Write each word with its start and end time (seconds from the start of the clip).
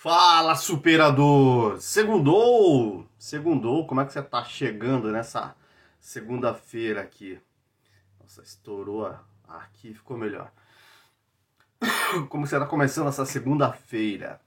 Fala, 0.00 0.54
superador! 0.54 1.80
Segundou! 1.80 3.04
Segundou, 3.18 3.84
como 3.84 4.00
é 4.00 4.04
que 4.04 4.12
você 4.12 4.22
tá 4.22 4.44
chegando 4.44 5.10
nessa 5.10 5.56
segunda-feira 5.98 7.00
aqui? 7.00 7.40
Nossa, 8.20 8.40
estourou 8.40 9.12
aqui, 9.48 9.92
ficou 9.92 10.16
melhor. 10.16 10.52
Como 12.30 12.46
você 12.46 12.56
tá 12.56 12.64
começando 12.64 13.08
essa 13.08 13.26
segunda-feira? 13.26 14.40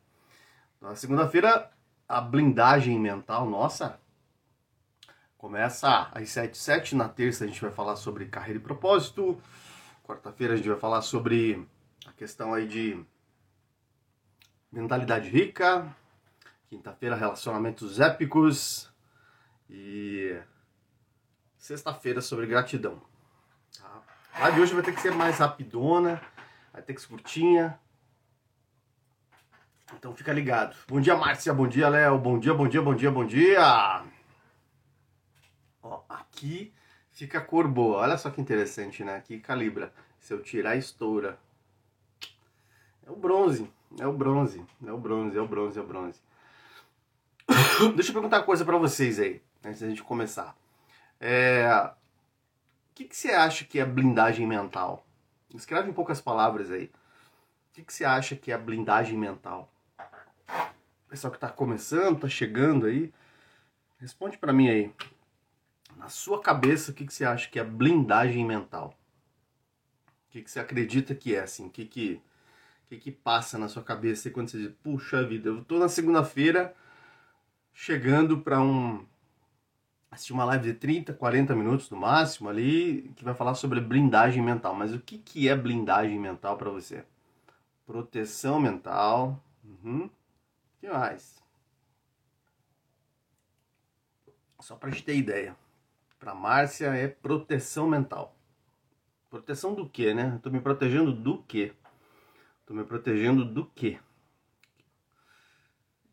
Na 0.80 0.96
segunda-feira, 0.96 1.70
a 2.08 2.22
blindagem 2.22 2.98
mental, 2.98 3.46
nossa, 3.46 4.00
começa 5.38 6.10
às 6.14 6.30
7 6.30 6.58
7 6.58 6.96
Na 6.96 7.10
terça 7.10 7.44
a 7.44 7.48
gente 7.48 7.60
vai 7.60 7.72
falar 7.72 7.98
sobre 7.98 8.26
carreira 8.26 8.58
e 8.58 8.64
propósito. 8.64 9.38
Quarta-feira 10.06 10.54
a 10.54 10.56
gente 10.56 10.70
vai 10.70 10.80
falar 10.80 11.02
sobre 11.02 11.68
a 12.06 12.14
questão 12.14 12.54
aí 12.54 12.66
de 12.66 13.06
Mentalidade 14.72 15.28
Rica, 15.28 15.94
quinta-feira 16.70 17.14
Relacionamentos 17.14 18.00
Épicos 18.00 18.90
e 19.70 20.40
sexta-feira 21.58 22.22
sobre 22.22 22.46
gratidão. 22.48 23.02
Tá? 23.78 24.02
A 24.34 24.40
live 24.44 24.62
hoje 24.62 24.74
vai 24.74 24.82
ter 24.82 24.96
que 24.96 25.02
ser 25.02 25.12
mais 25.12 25.40
rapidona, 25.40 26.22
vai 26.72 26.82
ter 26.82 26.94
que 26.94 27.02
ser 27.02 27.10
curtinha. 27.10 27.78
Então 29.94 30.16
fica 30.16 30.32
ligado. 30.32 30.74
Bom 30.88 31.02
dia, 31.02 31.18
Márcia. 31.18 31.54
Bom 31.54 31.68
dia, 31.68 31.90
Léo. 31.90 32.18
Bom 32.18 32.40
dia, 32.40 32.54
bom 32.54 32.68
dia, 32.70 32.82
bom 32.82 32.96
dia, 32.96 33.12
bom 33.12 33.26
dia. 33.26 34.06
Ó, 35.84 36.02
aqui 36.08 36.74
fica 37.12 37.40
a 37.40 37.42
cor 37.42 37.68
boa. 37.68 37.98
Olha 37.98 38.18
só 38.18 38.30
que 38.30 38.40
interessante, 38.40 39.04
né? 39.04 39.18
Aqui 39.18 39.38
calibra. 39.38 39.94
Se 40.18 40.34
eu 40.34 40.42
tirar, 40.42 40.78
estoura. 40.78 41.38
É 43.06 43.12
o 43.12 43.18
bronze. 43.18 43.70
É 44.00 44.08
o 44.08 44.14
bronze, 44.14 44.64
é 44.86 44.92
o 44.92 44.98
bronze, 44.98 45.38
é 45.38 45.42
o 45.42 45.48
bronze, 45.48 45.78
é 45.78 45.82
o 45.82 45.86
bronze. 45.86 46.20
Deixa 47.96 48.10
eu 48.10 48.14
perguntar 48.14 48.38
uma 48.38 48.46
coisa 48.46 48.64
para 48.64 48.78
vocês 48.78 49.20
aí, 49.20 49.42
antes 49.64 49.82
da 49.82 49.90
gente 49.90 50.04
começar. 50.04 50.56
É... 51.20 51.68
O 52.92 52.94
que, 52.94 53.06
que 53.06 53.16
você 53.16 53.32
acha 53.32 53.66
que 53.66 53.80
é 53.80 53.86
blindagem 53.86 54.48
mental? 54.48 55.06
Escreve 55.54 55.90
em 55.90 55.94
poucas 55.94 56.22
palavras 56.22 56.72
aí. 56.72 56.86
O 56.86 57.74
que, 57.74 57.84
que 57.84 57.94
você 57.94 58.06
acha 58.06 58.36
que 58.36 58.52
é 58.52 58.58
blindagem 58.58 59.18
mental? 59.18 59.72
Pessoal 61.08 61.32
que 61.32 61.38
está 61.38 61.50
começando, 61.50 62.16
está 62.16 62.30
chegando 62.30 62.86
aí, 62.86 63.14
responde 64.00 64.38
para 64.38 64.54
mim 64.54 64.70
aí. 64.70 64.94
Na 65.98 66.10
sua 66.10 66.42
cabeça, 66.42 66.92
o 66.92 66.94
que, 66.94 67.06
que 67.06 67.14
você 67.14 67.26
acha 67.26 67.50
que 67.50 67.60
é 67.60 67.64
blindagem 67.64 68.46
mental? 68.46 68.94
O 70.28 70.32
que, 70.32 70.42
que 70.42 70.50
você 70.50 70.60
acredita 70.60 71.14
que 71.14 71.36
é, 71.36 71.42
assim? 71.42 71.68
O 71.68 71.70
que, 71.70 71.86
que 71.86 72.22
que, 72.92 72.98
que 72.98 73.12
passa 73.12 73.58
na 73.58 73.70
sua 73.70 73.84
cabeça 73.84 74.30
quando 74.30 74.50
você 74.50 74.58
diz, 74.58 74.72
puxa 74.84 75.24
vida, 75.24 75.50
eu 75.50 75.64
tô 75.64 75.80
na 75.80 75.88
segunda-feira 75.88 76.76
chegando 77.74 78.40
para 78.40 78.62
um 78.62 79.06
assistir 80.10 80.34
uma 80.34 80.44
live 80.44 80.66
de 80.66 80.74
30, 80.74 81.14
40 81.14 81.56
minutos 81.56 81.90
no 81.90 81.96
máximo 81.96 82.50
ali, 82.50 83.14
que 83.16 83.24
vai 83.24 83.34
falar 83.34 83.56
sobre 83.56 83.80
blindagem 83.80 84.44
mental. 84.44 84.76
Mas 84.76 84.94
o 84.94 85.00
que, 85.00 85.18
que 85.18 85.48
é 85.48 85.56
blindagem 85.56 86.20
mental 86.20 86.58
para 86.58 86.70
você? 86.70 87.06
Proteção 87.86 88.60
mental. 88.60 89.42
Uhum. 89.64 90.08
O 90.08 90.10
que 90.82 90.90
mais? 90.90 91.42
Só 94.60 94.76
para 94.76 94.90
gente 94.90 95.06
ter 95.06 95.16
ideia. 95.16 95.56
Para 96.20 96.36
Márcia 96.36 96.88
é 96.88 97.08
proteção 97.08 97.88
mental. 97.88 98.36
Proteção 99.30 99.74
do 99.74 99.88
que, 99.88 100.14
né? 100.14 100.34
Estou 100.36 100.52
me 100.52 100.60
protegendo 100.60 101.14
do 101.14 101.42
que? 101.44 101.74
Estou 102.72 102.82
me 102.82 102.88
protegendo 102.88 103.44
do 103.44 103.66
quê? 103.66 104.00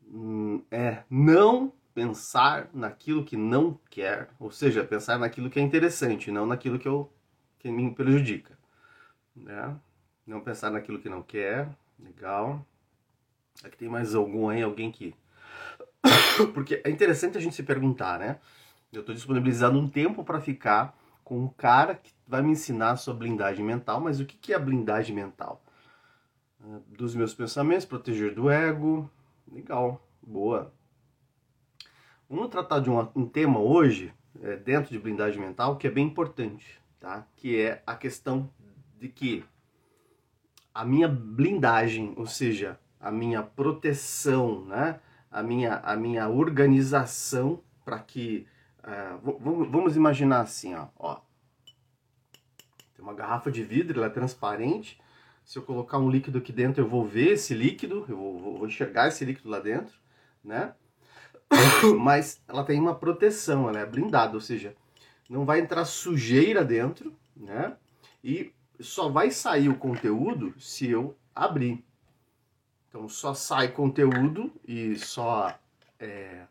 Hum, 0.09 0.61
é 0.73 1.05
não 1.09 1.73
pensar 1.95 2.69
naquilo 2.75 3.25
que 3.25 3.37
não 3.37 3.79
quer, 3.89 4.29
ou 4.41 4.51
seja, 4.51 4.83
pensar 4.83 5.21
naquilo 5.21 5.49
que 5.49 5.61
é 5.61 5.63
interessante, 5.63 6.33
não 6.33 6.47
naquilo 6.47 6.77
que, 6.77 6.89
eu, 6.89 7.13
que 7.61 7.71
me 7.71 7.95
prejudica. 7.95 8.59
Né? 9.37 9.77
Não 10.27 10.41
pensar 10.41 10.73
naquilo 10.73 10.99
que 10.99 11.09
não 11.09 11.23
quer, 11.23 11.69
legal. 11.97 12.67
Aqui 13.63 13.77
tem 13.77 13.89
mais 13.89 14.17
algum 14.17 14.49
aí, 14.49 14.61
alguém 14.61 14.91
que. 14.91 15.15
Porque 16.55 16.83
é 16.83 16.91
interessante 16.91 17.39
a 17.39 17.41
gente 17.41 17.55
se 17.55 17.63
perguntar, 17.63 18.19
né? 18.19 18.41
Eu 18.93 19.03
estou 19.03 19.15
disponibilizando 19.15 19.79
um 19.79 19.89
tempo 19.89 20.25
para 20.25 20.41
ficar 20.41 20.99
com 21.23 21.39
um 21.39 21.49
cara 21.49 21.95
que 21.95 22.13
vai 22.27 22.43
me 22.43 22.51
ensinar 22.51 22.97
sobre 22.97 23.29
blindagem 23.29 23.65
mental, 23.65 24.01
mas 24.01 24.19
o 24.19 24.27
que 24.27 24.53
é 24.53 24.57
a 24.57 24.59
blindagem 24.59 25.15
mental? 25.15 25.63
Dos 26.87 27.15
meus 27.15 27.35
pensamentos, 27.35 27.85
proteger 27.85 28.35
do 28.35 28.51
ego. 28.51 29.11
Legal, 29.51 30.03
boa. 30.23 30.73
Vamos 32.29 32.49
tratar 32.49 32.81
de 32.81 32.91
um, 32.91 33.09
um 33.15 33.27
tema 33.27 33.59
hoje, 33.59 34.13
é, 34.43 34.57
dentro 34.57 34.91
de 34.91 34.99
blindagem 34.99 35.41
mental, 35.41 35.77
que 35.77 35.87
é 35.87 35.91
bem 35.91 36.07
importante, 36.07 36.81
tá? 37.01 37.27
Que 37.37 37.61
é 37.61 37.83
a 37.87 37.95
questão 37.95 38.51
de 38.99 39.09
que 39.09 39.45
a 40.75 40.85
minha 40.85 41.09
blindagem, 41.09 42.13
ou 42.17 42.27
seja, 42.27 42.79
a 43.01 43.11
minha 43.11 43.43
proteção, 43.43 44.65
né? 44.65 45.01
A 45.31 45.43
minha, 45.43 45.77
a 45.77 45.97
minha 45.97 46.29
organização 46.29 47.63
para 47.85 47.99
que. 47.99 48.47
Uh, 48.83 49.67
vamos 49.71 49.97
imaginar 49.97 50.41
assim, 50.41 50.75
ó, 50.75 50.89
ó. 50.99 51.21
Tem 52.95 53.05
uma 53.05 53.15
garrafa 53.15 53.51
de 53.51 53.63
vidro, 53.63 53.99
ela 53.99 54.07
é 54.07 54.11
transparente 54.11 54.99
se 55.49 55.59
eu 55.59 55.63
colocar 55.63 55.97
um 55.97 56.11
líquido 56.11 56.37
aqui 56.37 56.53
dentro, 56.53 56.83
eu 56.83 56.87
vou 56.87 57.07
ver 57.07 57.33
esse 57.33 57.55
líquido, 57.55 58.05
eu 58.07 58.19
vou, 58.19 58.39
vou 58.59 58.67
enxergar 58.67 59.09
esse 59.09 59.25
líquido 59.25 59.49
lá 59.49 59.59
dentro, 59.59 59.99
né? 60.45 60.75
Mas 61.99 62.39
ela 62.47 62.63
tem 62.63 62.79
uma 62.79 62.95
proteção, 62.95 63.67
ela 63.67 63.81
é 63.81 63.87
blindada, 63.87 64.35
ou 64.35 64.43
seja, 64.43 64.77
não 65.27 65.47
vai 65.47 65.61
entrar 65.61 65.87
sujeira 65.87 66.63
dentro, 66.63 67.17
né? 67.35 67.75
E 68.23 68.53
só 68.79 69.09
vai 69.09 69.31
sair 69.31 69.71
o 69.71 69.79
conteúdo 69.79 70.55
se 70.61 70.87
eu 70.87 71.17
abrir. 71.35 71.83
Então 72.91 73.09
só 73.09 73.33
sai 73.33 73.69
conteúdo 73.69 74.53
e 74.67 74.99
só 74.99 75.59
é, 75.99 76.43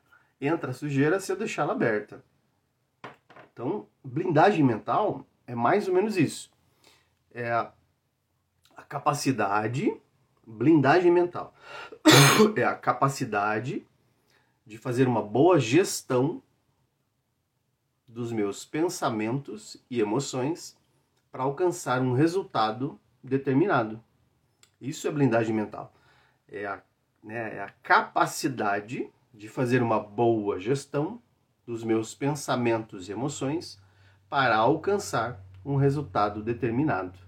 entra 0.41 0.73
sujeira 0.73 1.19
se 1.19 1.31
eu 1.31 1.37
deixar 1.37 1.61
ela 1.61 1.73
aberta. 1.73 2.23
Então, 3.53 3.87
blindagem 4.03 4.65
mental 4.65 5.23
é 5.45 5.53
mais 5.53 5.87
ou 5.87 5.93
menos 5.93 6.17
isso. 6.17 6.49
É 7.31 7.76
capacidade, 8.87 9.95
blindagem 10.45 11.11
mental, 11.11 11.53
é 12.55 12.63
a 12.63 12.75
capacidade 12.75 13.85
de 14.65 14.77
fazer 14.77 15.07
uma 15.07 15.21
boa 15.21 15.59
gestão 15.59 16.41
dos 18.07 18.31
meus 18.31 18.65
pensamentos 18.65 19.77
e 19.89 19.99
emoções 19.99 20.77
para 21.31 21.43
alcançar 21.43 22.01
um 22.01 22.13
resultado 22.13 22.99
determinado. 23.23 24.01
Isso 24.79 25.07
é 25.07 25.11
blindagem 25.11 25.55
mental. 25.55 25.93
É 26.47 26.65
a, 26.65 26.81
né, 27.23 27.57
é 27.57 27.61
a 27.61 27.69
capacidade 27.83 29.09
de 29.33 29.47
fazer 29.47 29.83
uma 29.83 29.99
boa 29.99 30.59
gestão 30.59 31.21
dos 31.65 31.83
meus 31.83 32.15
pensamentos 32.15 33.09
e 33.09 33.11
emoções 33.11 33.79
para 34.29 34.55
alcançar 34.55 35.43
um 35.63 35.75
resultado 35.75 36.41
determinado. 36.41 37.26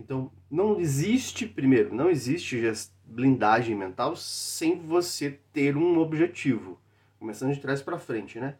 Então, 0.00 0.32
não 0.50 0.80
existe, 0.80 1.46
primeiro, 1.46 1.94
não 1.94 2.08
existe 2.08 2.58
blindagem 3.04 3.76
mental 3.76 4.16
sem 4.16 4.80
você 4.80 5.38
ter 5.52 5.76
um 5.76 5.98
objetivo. 5.98 6.80
Começando 7.18 7.52
de 7.52 7.60
trás 7.60 7.82
para 7.82 7.98
frente, 7.98 8.40
né? 8.40 8.56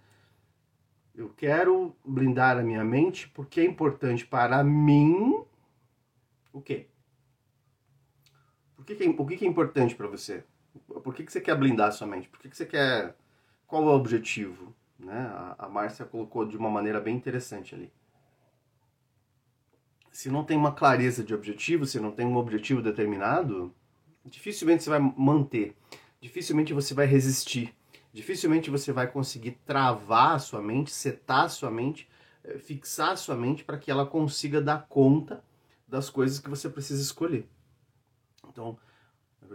Eu 1.14 1.30
quero 1.30 1.96
blindar 2.04 2.58
a 2.58 2.62
minha 2.62 2.84
mente 2.84 3.26
porque 3.30 3.58
é 3.62 3.64
importante 3.64 4.26
para 4.26 4.62
mim 4.62 5.42
o 6.52 6.60
quê? 6.60 6.88
Por 8.76 8.84
que, 8.84 8.94
que, 8.94 9.04
é, 9.04 9.12
por 9.12 9.26
que, 9.26 9.36
que 9.38 9.46
é 9.46 9.48
importante 9.48 9.94
para 9.94 10.08
você? 10.08 10.44
Por 11.02 11.14
que, 11.14 11.24
que 11.24 11.32
você 11.32 11.40
quer 11.40 11.56
blindar 11.56 11.88
a 11.88 11.92
sua 11.92 12.06
mente? 12.06 12.28
Por 12.28 12.38
que, 12.38 12.50
que 12.50 12.56
você 12.56 12.66
quer. 12.66 13.16
Qual 13.66 13.82
é 13.82 13.86
o 13.86 13.96
objetivo? 13.96 14.74
Né? 14.98 15.18
A, 15.18 15.56
a 15.66 15.68
Márcia 15.70 16.04
colocou 16.04 16.44
de 16.44 16.56
uma 16.56 16.68
maneira 16.68 17.00
bem 17.00 17.16
interessante 17.16 17.74
ali 17.74 17.90
se 20.10 20.30
não 20.30 20.44
tem 20.44 20.56
uma 20.56 20.72
clareza 20.72 21.22
de 21.22 21.34
objetivo, 21.34 21.86
se 21.86 22.00
não 22.00 22.10
tem 22.10 22.26
um 22.26 22.36
objetivo 22.36 22.82
determinado, 22.82 23.72
dificilmente 24.24 24.82
você 24.82 24.90
vai 24.90 25.00
manter, 25.16 25.76
dificilmente 26.20 26.72
você 26.72 26.94
vai 26.94 27.06
resistir, 27.06 27.74
dificilmente 28.12 28.70
você 28.70 28.92
vai 28.92 29.06
conseguir 29.06 29.52
travar 29.64 30.34
a 30.34 30.38
sua 30.38 30.60
mente, 30.60 30.90
setar 30.90 31.44
a 31.44 31.48
sua 31.48 31.70
mente, 31.70 32.08
eh, 32.44 32.58
fixar 32.58 33.10
a 33.10 33.16
sua 33.16 33.36
mente 33.36 33.64
para 33.64 33.78
que 33.78 33.90
ela 33.90 34.04
consiga 34.04 34.60
dar 34.60 34.86
conta 34.88 35.42
das 35.86 36.10
coisas 36.10 36.38
que 36.38 36.50
você 36.50 36.68
precisa 36.68 37.02
escolher. 37.02 37.48
Então, 38.48 38.76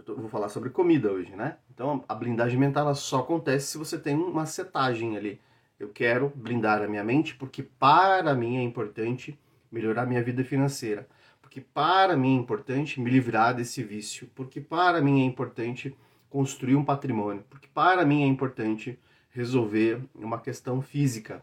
eu 0.06 0.16
vou 0.16 0.28
falar 0.28 0.48
sobre 0.48 0.70
comida 0.70 1.10
hoje, 1.10 1.34
né? 1.34 1.56
Então, 1.72 2.04
a 2.08 2.14
blindagem 2.14 2.58
mental 2.58 2.94
só 2.94 3.20
acontece 3.20 3.68
se 3.68 3.78
você 3.78 3.98
tem 3.98 4.14
uma 4.14 4.46
setagem 4.46 5.16
ali. 5.16 5.40
Eu 5.78 5.90
quero 5.90 6.32
blindar 6.34 6.82
a 6.82 6.88
minha 6.88 7.04
mente 7.04 7.34
porque 7.34 7.62
para 7.62 8.34
mim 8.34 8.56
é 8.56 8.62
importante 8.62 9.38
melhorar 9.70 10.06
minha 10.06 10.22
vida 10.22 10.44
financeira. 10.44 11.08
Porque 11.40 11.60
para 11.60 12.16
mim 12.16 12.36
é 12.36 12.40
importante 12.40 13.00
me 13.00 13.10
livrar 13.10 13.54
desse 13.54 13.82
vício. 13.82 14.28
Porque 14.34 14.60
para 14.60 15.00
mim 15.00 15.22
é 15.22 15.24
importante 15.24 15.96
construir 16.28 16.76
um 16.76 16.84
patrimônio, 16.84 17.44
porque 17.48 17.68
para 17.68 18.04
mim 18.04 18.22
é 18.22 18.26
importante 18.26 18.98
resolver 19.30 20.02
uma 20.14 20.40
questão 20.40 20.82
física 20.82 21.42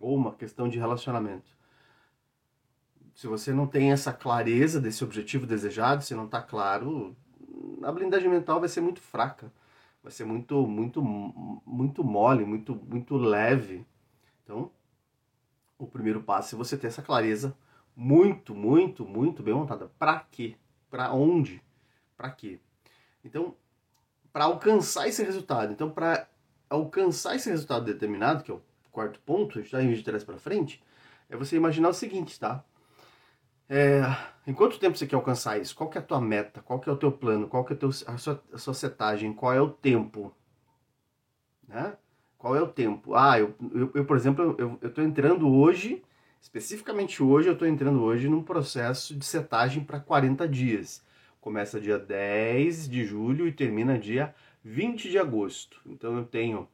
ou 0.00 0.14
uma 0.16 0.34
questão 0.34 0.68
de 0.68 0.78
relacionamento. 0.78 1.56
Se 3.14 3.26
você 3.26 3.52
não 3.52 3.66
tem 3.66 3.92
essa 3.92 4.12
clareza 4.12 4.80
desse 4.80 5.02
objetivo 5.02 5.46
desejado, 5.46 6.04
se 6.04 6.14
não 6.14 6.26
está 6.26 6.42
claro, 6.42 7.16
a 7.82 7.90
blindagem 7.90 8.28
mental 8.28 8.60
vai 8.60 8.68
ser 8.68 8.80
muito 8.80 9.00
fraca, 9.00 9.50
vai 10.02 10.12
ser 10.12 10.24
muito, 10.24 10.66
muito, 10.66 11.02
muito 11.02 12.04
mole, 12.04 12.44
muito, 12.44 12.74
muito 12.74 13.16
leve. 13.16 13.86
Então, 14.44 14.70
o 15.78 15.86
primeiro 15.86 16.22
passo 16.22 16.54
é 16.54 16.58
você 16.58 16.76
ter 16.76 16.88
essa 16.88 17.02
clareza 17.02 17.56
muito, 17.94 18.54
muito, 18.54 19.04
muito 19.04 19.42
bem 19.42 19.54
montada. 19.54 19.90
Para 19.98 20.20
quê? 20.30 20.56
Para 20.90 21.12
onde? 21.12 21.62
Para 22.16 22.30
quê? 22.30 22.60
Então, 23.24 23.54
para 24.32 24.44
alcançar 24.44 25.08
esse 25.08 25.22
resultado, 25.22 25.72
então 25.72 25.90
para 25.90 26.28
alcançar 26.68 27.36
esse 27.36 27.48
resultado 27.48 27.84
determinado, 27.84 28.44
que 28.44 28.50
é 28.50 28.54
o 28.54 28.62
quarto 28.92 29.18
ponto, 29.20 29.62
já 29.62 29.82
em 29.82 29.92
de 29.92 30.02
trás 30.02 30.24
para 30.24 30.38
frente, 30.38 30.82
é 31.28 31.36
você 31.36 31.56
imaginar 31.56 31.88
o 31.88 31.94
seguinte, 31.94 32.38
tá? 32.38 32.64
É, 33.68 34.02
em 34.46 34.54
quanto 34.54 34.78
tempo 34.78 34.96
você 34.96 35.06
quer 35.06 35.16
alcançar 35.16 35.58
isso? 35.60 35.74
Qual 35.74 35.90
que 35.90 35.98
é 35.98 36.00
a 36.00 36.04
tua 36.04 36.20
meta? 36.20 36.62
Qual 36.62 36.78
que 36.78 36.88
é 36.88 36.92
o 36.92 36.96
teu 36.96 37.10
plano? 37.10 37.48
Qual 37.48 37.64
que 37.64 37.72
é 37.72 37.76
a, 37.76 37.78
teu, 37.78 37.88
a, 37.88 38.18
sua, 38.18 38.44
a 38.52 38.58
sua 38.58 38.74
setagem? 38.74 39.32
Qual 39.32 39.52
é 39.52 39.60
o 39.60 39.70
tempo? 39.70 40.34
Né? 41.66 41.96
Qual 42.38 42.54
é 42.54 42.60
o 42.60 42.68
tempo? 42.68 43.14
Ah, 43.14 43.38
eu, 43.38 43.54
eu, 43.74 43.90
eu 43.94 44.04
por 44.04 44.16
exemplo, 44.16 44.54
eu 44.58 44.78
estou 44.88 45.02
entrando 45.02 45.48
hoje, 45.48 46.02
especificamente 46.40 47.22
hoje, 47.22 47.48
eu 47.48 47.54
estou 47.54 47.66
entrando 47.66 48.02
hoje 48.02 48.28
num 48.28 48.42
processo 48.42 49.14
de 49.14 49.24
setagem 49.24 49.82
para 49.82 49.98
40 49.98 50.46
dias. 50.48 51.02
Começa 51.40 51.80
dia 51.80 51.98
10 51.98 52.88
de 52.88 53.04
julho 53.04 53.46
e 53.46 53.52
termina 53.52 53.98
dia 53.98 54.34
20 54.64 55.10
de 55.10 55.18
agosto. 55.18 55.80
Então 55.86 56.16
eu 56.16 56.24
tenho 56.24 56.68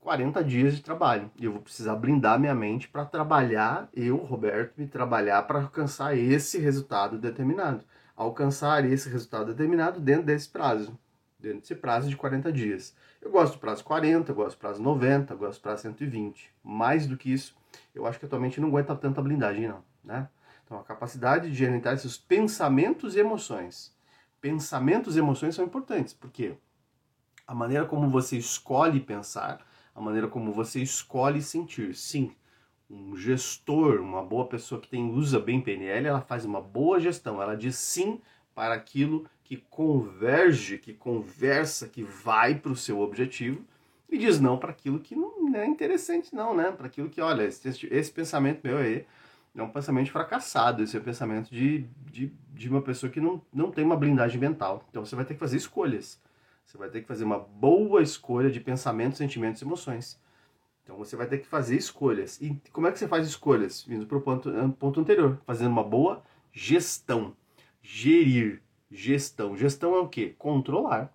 40 0.00 0.42
dias 0.42 0.74
de 0.74 0.82
trabalho. 0.82 1.30
E 1.38 1.44
eu 1.44 1.52
vou 1.52 1.62
precisar 1.62 1.94
blindar 1.94 2.38
minha 2.38 2.54
mente 2.54 2.88
para 2.88 3.04
trabalhar, 3.04 3.88
eu, 3.94 4.16
Roberto, 4.16 4.74
me 4.76 4.86
trabalhar 4.86 5.42
para 5.42 5.62
alcançar 5.62 6.18
esse 6.18 6.58
resultado 6.58 7.18
determinado. 7.18 7.84
Alcançar 8.16 8.84
esse 8.84 9.08
resultado 9.08 9.54
determinado 9.54 10.00
dentro 10.00 10.26
desse 10.26 10.48
prazo, 10.48 10.98
dentro 11.38 11.60
desse 11.60 11.76
prazo 11.76 12.10
de 12.10 12.16
40 12.16 12.52
dias. 12.52 12.94
Eu 13.22 13.30
gosto 13.30 13.54
do 13.54 13.60
prazo 13.60 13.84
40, 13.84 14.32
gosto 14.32 14.56
do 14.56 14.60
prazo 14.60 14.82
90, 14.82 15.34
gosto 15.36 15.60
do 15.60 15.62
prazo 15.62 15.82
120. 15.82 16.52
Mais 16.62 17.06
do 17.06 17.16
que 17.16 17.32
isso, 17.32 17.56
eu 17.94 18.04
acho 18.04 18.18
que 18.18 18.26
atualmente 18.26 18.60
não 18.60 18.68
aguenta 18.68 18.96
tanta 18.96 19.22
blindagem 19.22 19.68
não, 19.68 19.84
né? 20.02 20.28
Então 20.64 20.76
a 20.76 20.82
capacidade 20.82 21.48
de 21.48 21.54
gerenciar 21.54 21.94
esses 21.94 22.18
pensamentos 22.18 23.14
e 23.14 23.20
emoções. 23.20 23.94
Pensamentos 24.40 25.14
e 25.14 25.20
emoções 25.20 25.54
são 25.54 25.64
importantes, 25.64 26.12
porque 26.12 26.56
a 27.46 27.54
maneira 27.54 27.86
como 27.86 28.10
você 28.10 28.36
escolhe 28.36 28.98
pensar 28.98 29.64
a 29.94 30.00
maneira 30.00 30.26
como 30.26 30.52
você 30.52 30.80
escolhe 30.80 31.40
sentir. 31.40 31.94
Sim, 31.94 32.34
um 32.90 33.16
gestor, 33.16 34.00
uma 34.00 34.22
boa 34.22 34.46
pessoa 34.46 34.80
que 34.80 34.88
tem 34.88 35.10
usa 35.10 35.38
bem 35.38 35.60
PNL, 35.60 36.08
ela 36.08 36.20
faz 36.20 36.44
uma 36.44 36.60
boa 36.60 36.98
gestão. 36.98 37.40
Ela 37.40 37.56
diz 37.56 37.76
sim 37.76 38.20
para 38.54 38.74
aquilo 38.74 39.26
que 39.44 39.56
converge, 39.56 40.78
que 40.78 40.92
conversa, 40.92 41.88
que 41.88 42.02
vai 42.02 42.54
para 42.54 42.72
o 42.72 42.76
seu 42.76 43.00
objetivo 43.00 43.64
e 44.12 44.18
diz 44.18 44.38
não 44.38 44.58
para 44.58 44.70
aquilo 44.70 45.00
que 45.00 45.16
não 45.16 45.56
é 45.56 45.66
interessante 45.66 46.34
não, 46.34 46.54
né? 46.54 46.70
Para 46.70 46.86
aquilo 46.86 47.08
que, 47.08 47.20
olha, 47.20 47.44
esse, 47.44 47.88
esse, 47.90 48.12
pensamento 48.12 48.60
meu 48.62 48.76
aí 48.76 49.06
é 49.54 49.62
um 49.62 49.70
pensamento 49.70 50.10
fracassado, 50.10 50.82
esse 50.82 50.96
é 50.96 51.00
um 51.00 51.02
pensamento 51.02 51.50
de, 51.50 51.86
de, 52.10 52.30
de 52.52 52.68
uma 52.68 52.82
pessoa 52.82 53.10
que 53.10 53.20
não, 53.20 53.40
não 53.52 53.70
tem 53.70 53.84
uma 53.84 53.96
blindagem 53.96 54.38
mental. 54.38 54.86
Então 54.90 55.04
você 55.04 55.16
vai 55.16 55.24
ter 55.24 55.34
que 55.34 55.40
fazer 55.40 55.56
escolhas. 55.56 56.20
Você 56.64 56.76
vai 56.76 56.90
ter 56.90 57.00
que 57.00 57.08
fazer 57.08 57.24
uma 57.24 57.38
boa 57.38 58.02
escolha 58.02 58.50
de 58.50 58.60
pensamentos, 58.60 59.18
sentimentos 59.18 59.62
e 59.62 59.64
emoções. 59.64 60.20
Então 60.84 60.96
você 60.96 61.16
vai 61.16 61.26
ter 61.26 61.38
que 61.38 61.46
fazer 61.46 61.76
escolhas. 61.76 62.40
E 62.40 62.60
como 62.70 62.86
é 62.86 62.92
que 62.92 62.98
você 62.98 63.08
faz 63.08 63.26
escolhas? 63.26 63.82
Vindo 63.82 64.06
para 64.06 64.18
o 64.18 64.20
ponto, 64.20 64.50
ponto 64.78 65.00
anterior, 65.00 65.40
fazendo 65.46 65.70
uma 65.70 65.84
boa 65.84 66.22
gestão. 66.52 67.34
Gerir, 67.82 68.62
gestão. 68.90 69.56
Gestão 69.56 69.94
é 69.96 69.98
o 69.98 70.08
quê? 70.08 70.34
Controlar. 70.38 71.12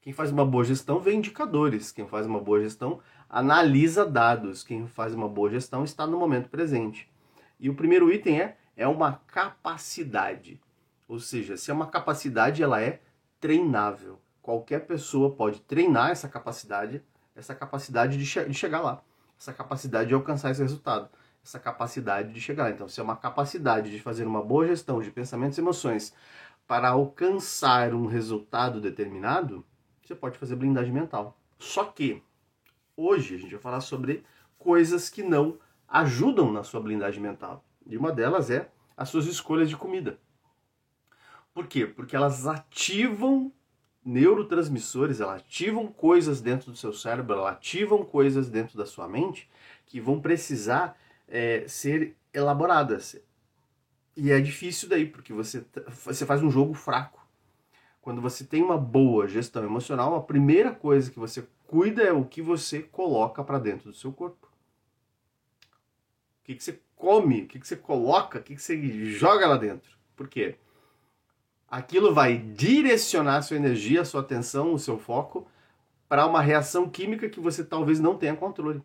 Quem 0.00 0.12
faz 0.12 0.30
uma 0.30 0.46
boa 0.46 0.64
gestão 0.64 1.00
vê 1.00 1.12
indicadores. 1.12 1.92
Quem 1.92 2.06
faz 2.06 2.26
uma 2.26 2.40
boa 2.40 2.60
gestão 2.60 3.00
analisa 3.28 4.06
dados. 4.06 4.62
Quem 4.62 4.86
faz 4.86 5.12
uma 5.12 5.28
boa 5.28 5.50
gestão 5.50 5.84
está 5.84 6.06
no 6.06 6.18
momento 6.18 6.48
presente. 6.48 7.10
E 7.58 7.68
o 7.68 7.74
primeiro 7.74 8.12
item 8.12 8.40
é, 8.40 8.56
é 8.76 8.86
uma 8.86 9.20
capacidade. 9.26 10.60
Ou 11.06 11.18
seja, 11.18 11.56
se 11.56 11.70
é 11.70 11.74
uma 11.74 11.88
capacidade, 11.88 12.62
ela 12.62 12.80
é 12.80 13.00
treinável. 13.40 14.20
Qualquer 14.40 14.86
pessoa 14.86 15.34
pode 15.34 15.60
treinar 15.60 16.10
essa 16.10 16.28
capacidade, 16.28 17.02
essa 17.34 17.54
capacidade 17.54 18.16
de, 18.16 18.24
che 18.24 18.44
de 18.44 18.54
chegar 18.54 18.80
lá, 18.80 19.02
essa 19.38 19.52
capacidade 19.52 20.08
de 20.08 20.14
alcançar 20.14 20.50
esse 20.50 20.62
resultado, 20.62 21.10
essa 21.42 21.58
capacidade 21.58 22.32
de 22.32 22.40
chegar 22.40 22.64
lá. 22.64 22.70
Então, 22.70 22.88
se 22.88 23.00
é 23.00 23.02
uma 23.02 23.16
capacidade 23.16 23.90
de 23.90 24.00
fazer 24.00 24.26
uma 24.26 24.42
boa 24.42 24.66
gestão 24.66 25.00
de 25.00 25.10
pensamentos 25.10 25.58
e 25.58 25.60
emoções 25.60 26.14
para 26.66 26.90
alcançar 26.90 27.94
um 27.94 28.06
resultado 28.06 28.80
determinado, 28.80 29.64
você 30.02 30.14
pode 30.14 30.38
fazer 30.38 30.56
blindagem 30.56 30.92
mental. 30.92 31.38
Só 31.58 31.84
que 31.84 32.22
hoje 32.96 33.34
a 33.34 33.38
gente 33.38 33.52
vai 33.52 33.60
falar 33.60 33.80
sobre 33.80 34.24
coisas 34.58 35.08
que 35.08 35.22
não 35.22 35.58
ajudam 35.88 36.52
na 36.52 36.62
sua 36.62 36.80
blindagem 36.80 37.22
mental. 37.22 37.64
E 37.86 37.96
uma 37.96 38.12
delas 38.12 38.50
é 38.50 38.70
as 38.96 39.08
suas 39.08 39.26
escolhas 39.26 39.68
de 39.68 39.76
comida. 39.76 40.18
Por 41.52 41.66
quê? 41.66 41.86
Porque 41.86 42.14
elas 42.14 42.46
ativam 42.46 43.52
neurotransmissores, 44.04 45.20
elas 45.20 45.40
ativam 45.40 45.86
coisas 45.88 46.40
dentro 46.40 46.70
do 46.70 46.76
seu 46.76 46.92
cérebro, 46.92 47.34
elas 47.34 47.52
ativam 47.52 48.04
coisas 48.04 48.48
dentro 48.48 48.78
da 48.78 48.86
sua 48.86 49.08
mente 49.08 49.50
que 49.86 50.00
vão 50.00 50.20
precisar 50.20 50.96
é, 51.30 51.66
ser 51.66 52.16
elaboradas. 52.34 53.16
E 54.16 54.30
é 54.30 54.40
difícil 54.40 54.88
daí, 54.88 55.06
porque 55.06 55.32
você, 55.32 55.64
você 56.04 56.26
faz 56.26 56.42
um 56.42 56.50
jogo 56.50 56.74
fraco. 56.74 57.26
Quando 58.02 58.20
você 58.20 58.44
tem 58.44 58.62
uma 58.62 58.76
boa 58.76 59.26
gestão 59.28 59.64
emocional, 59.64 60.14
a 60.14 60.22
primeira 60.22 60.74
coisa 60.74 61.10
que 61.10 61.18
você 61.18 61.46
cuida 61.66 62.02
é 62.02 62.12
o 62.12 62.24
que 62.24 62.42
você 62.42 62.82
coloca 62.82 63.42
para 63.42 63.58
dentro 63.58 63.90
do 63.90 63.96
seu 63.96 64.12
corpo. 64.12 64.46
O 66.40 66.44
que, 66.44 66.54
que 66.56 66.64
você 66.64 66.80
come, 66.96 67.42
o 67.42 67.46
que, 67.46 67.58
que 67.60 67.66
você 67.66 67.76
coloca, 67.76 68.38
o 68.38 68.42
que, 68.42 68.56
que 68.56 68.62
você 68.62 68.76
joga 69.12 69.46
lá 69.46 69.56
dentro. 69.56 69.96
Por 70.16 70.28
quê? 70.28 70.56
aquilo 71.70 72.12
vai 72.12 72.36
direcionar 72.36 73.42
sua 73.42 73.56
energia, 73.56 74.04
sua 74.04 74.22
atenção, 74.22 74.74
o 74.74 74.78
seu 74.78 74.98
foco 74.98 75.46
para 76.08 76.26
uma 76.26 76.42
reação 76.42 76.90
química 76.90 77.28
que 77.28 77.38
você 77.38 77.62
talvez 77.62 78.00
não 78.00 78.18
tenha 78.18 78.34
controle. 78.34 78.82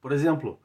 Por 0.00 0.10
exemplo, 0.10 0.58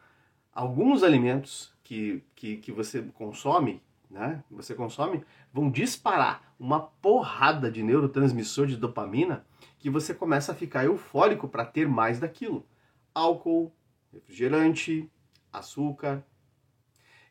alguns 0.53 1.03
alimentos 1.03 1.73
que, 1.83 2.23
que, 2.35 2.57
que 2.57 2.71
você 2.71 3.01
consome, 3.13 3.81
né, 4.09 4.43
você 4.49 4.73
consome, 4.73 5.23
vão 5.53 5.69
disparar 5.69 6.53
uma 6.59 6.79
porrada 6.79 7.71
de 7.71 7.83
neurotransmissor 7.83 8.67
de 8.67 8.75
dopamina 8.75 9.45
que 9.77 9.89
você 9.89 10.13
começa 10.13 10.51
a 10.51 10.55
ficar 10.55 10.85
eufórico 10.85 11.47
para 11.47 11.65
ter 11.65 11.87
mais 11.87 12.19
daquilo. 12.19 12.65
Álcool, 13.13 13.71
refrigerante, 14.11 15.09
açúcar, 15.51 16.23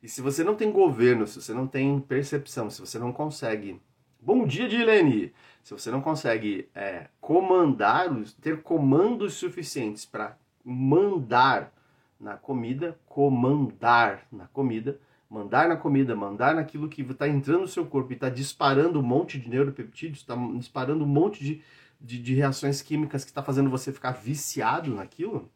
e 0.02 0.08
se 0.08 0.22
você 0.22 0.44
não 0.44 0.54
tem 0.54 0.70
governo, 0.70 1.26
se 1.26 1.40
você 1.40 1.52
não 1.52 1.66
tem 1.66 2.00
percepção, 2.00 2.70
se 2.70 2.80
você 2.80 2.98
não 2.98 3.12
consegue. 3.12 3.80
Bom 4.20 4.46
dia, 4.46 4.68
Dilene! 4.68 5.32
Se 5.62 5.72
você 5.72 5.90
não 5.90 6.00
consegue 6.00 6.68
é, 6.74 7.08
comandar, 7.20 8.08
ter 8.40 8.62
comandos 8.62 9.34
suficientes 9.34 10.06
para 10.06 10.38
mandar 10.64 11.72
na 12.18 12.36
comida, 12.36 12.98
comandar 13.06 14.26
na 14.32 14.46
comida, 14.48 15.00
mandar 15.28 15.68
na 15.68 15.76
comida, 15.76 16.16
mandar 16.16 16.54
naquilo 16.54 16.88
que 16.88 17.02
está 17.02 17.28
entrando 17.28 17.60
no 17.60 17.68
seu 17.68 17.86
corpo 17.86 18.12
e 18.12 18.14
está 18.14 18.28
disparando 18.28 18.98
um 18.98 19.02
monte 19.02 19.38
de 19.38 19.48
neuropeptídeos, 19.48 20.20
está 20.20 20.34
disparando 20.56 21.04
um 21.04 21.08
monte 21.08 21.44
de, 21.44 21.62
de, 22.00 22.20
de 22.20 22.34
reações 22.34 22.82
químicas 22.82 23.24
que 23.24 23.30
está 23.30 23.42
fazendo 23.42 23.70
você 23.70 23.92
ficar 23.92 24.12
viciado 24.12 24.94
naquilo, 24.94 25.50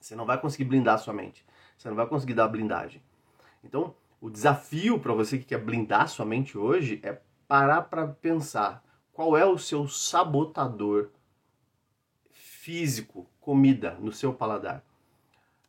você 0.00 0.16
não 0.16 0.24
vai 0.24 0.40
conseguir 0.40 0.64
blindar 0.64 0.94
a 0.94 0.98
sua 0.98 1.12
mente. 1.12 1.44
Você 1.76 1.88
não 1.88 1.96
vai 1.96 2.06
conseguir 2.06 2.34
dar 2.34 2.44
a 2.44 2.48
blindagem. 2.48 3.02
Então, 3.62 3.94
o 4.20 4.30
desafio 4.30 4.98
para 4.98 5.12
você 5.12 5.38
que 5.38 5.44
quer 5.44 5.58
blindar 5.58 6.08
sua 6.08 6.26
mente 6.26 6.56
hoje 6.56 7.00
é 7.02 7.20
parar 7.46 7.82
para 7.82 8.06
pensar 8.06 8.84
qual 9.12 9.36
é 9.36 9.44
o 9.44 9.58
seu 9.58 9.88
sabotador 9.88 11.10
físico, 12.30 13.26
comida 13.40 13.96
no 14.00 14.12
seu 14.12 14.32
paladar. 14.32 14.84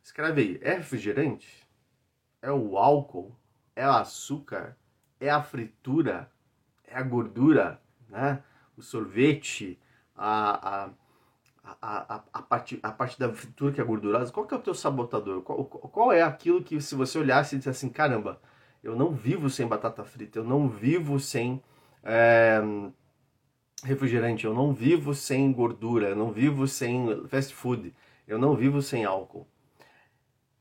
Escreve 0.02 0.40
aí, 0.40 0.60
é 0.62 0.74
refrigerante? 0.74 1.66
É 2.40 2.50
o 2.50 2.76
álcool? 2.76 3.36
É 3.76 3.86
o 3.86 3.92
açúcar? 3.92 4.76
É 5.20 5.30
a 5.30 5.42
fritura? 5.42 6.30
É 6.84 6.96
a 6.96 7.02
gordura? 7.02 7.80
Né? 8.08 8.42
O 8.76 8.82
sorvete? 8.82 9.78
A, 10.16 10.84
a, 10.84 10.90
a, 11.80 12.14
a, 12.16 12.24
a, 12.32 12.42
parte, 12.42 12.80
a 12.82 12.90
parte 12.90 13.18
da 13.18 13.32
fritura 13.32 13.72
que 13.72 13.80
é 13.80 13.84
gordurosa, 13.84 14.32
qual 14.32 14.46
que 14.46 14.54
é 14.54 14.56
o 14.56 14.62
teu 14.62 14.74
sabotador? 14.74 15.42
Qual, 15.42 15.64
qual 15.64 16.12
é 16.12 16.22
aquilo 16.22 16.62
que 16.62 16.80
se 16.80 16.94
você 16.94 17.18
olhasse 17.18 17.54
e 17.54 17.58
dissesse 17.58 17.86
assim, 17.86 17.92
caramba, 17.92 18.40
eu 18.82 18.96
não 18.96 19.12
vivo 19.12 19.48
sem 19.48 19.66
batata 19.66 20.04
frita, 20.04 20.40
eu 20.40 20.44
não 20.44 20.68
vivo 20.68 21.20
sem 21.20 21.62
é, 22.02 22.60
refrigerante, 23.84 24.44
eu 24.44 24.54
não 24.54 24.72
vivo 24.72 25.14
sem 25.14 25.52
gordura, 25.52 26.08
eu 26.08 26.16
não 26.16 26.32
vivo 26.32 26.66
sem 26.66 27.26
fast 27.28 27.54
food, 27.54 27.94
eu 28.26 28.38
não 28.38 28.56
vivo 28.56 28.82
sem 28.82 29.04
álcool. 29.04 29.46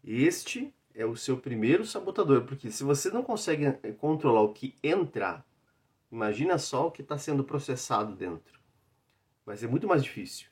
Este 0.03 0.73
é 0.93 1.05
o 1.05 1.15
seu 1.15 1.37
primeiro 1.37 1.85
sabotador, 1.85 2.43
porque 2.43 2.71
se 2.71 2.83
você 2.83 3.09
não 3.09 3.23
consegue 3.23 3.65
eh, 3.65 3.91
controlar 3.93 4.41
o 4.41 4.53
que 4.53 4.75
entra, 4.83 5.43
imagina 6.11 6.57
só 6.57 6.87
o 6.87 6.91
que 6.91 7.01
está 7.01 7.17
sendo 7.17 7.43
processado 7.43 8.15
dentro. 8.15 8.59
Vai 9.45 9.57
ser 9.57 9.67
muito 9.67 9.87
mais 9.87 10.03
difícil. 10.03 10.49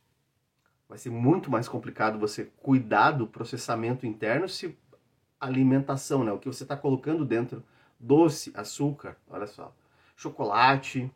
Vai 0.88 0.98
ser 0.98 1.10
muito 1.10 1.52
mais 1.52 1.68
complicado 1.68 2.20
você 2.20 2.46
cuidar 2.58 3.12
do 3.12 3.28
processamento 3.28 4.06
interno 4.06 4.48
se 4.48 4.78
alimentação, 5.40 6.24
né? 6.24 6.32
O 6.32 6.40
que 6.40 6.48
você 6.48 6.64
está 6.64 6.76
colocando 6.76 7.26
dentro, 7.26 7.64
doce, 8.00 8.52
açúcar, 8.56 9.18
olha 9.30 9.48
só, 9.48 9.74
chocolate, 10.16 11.12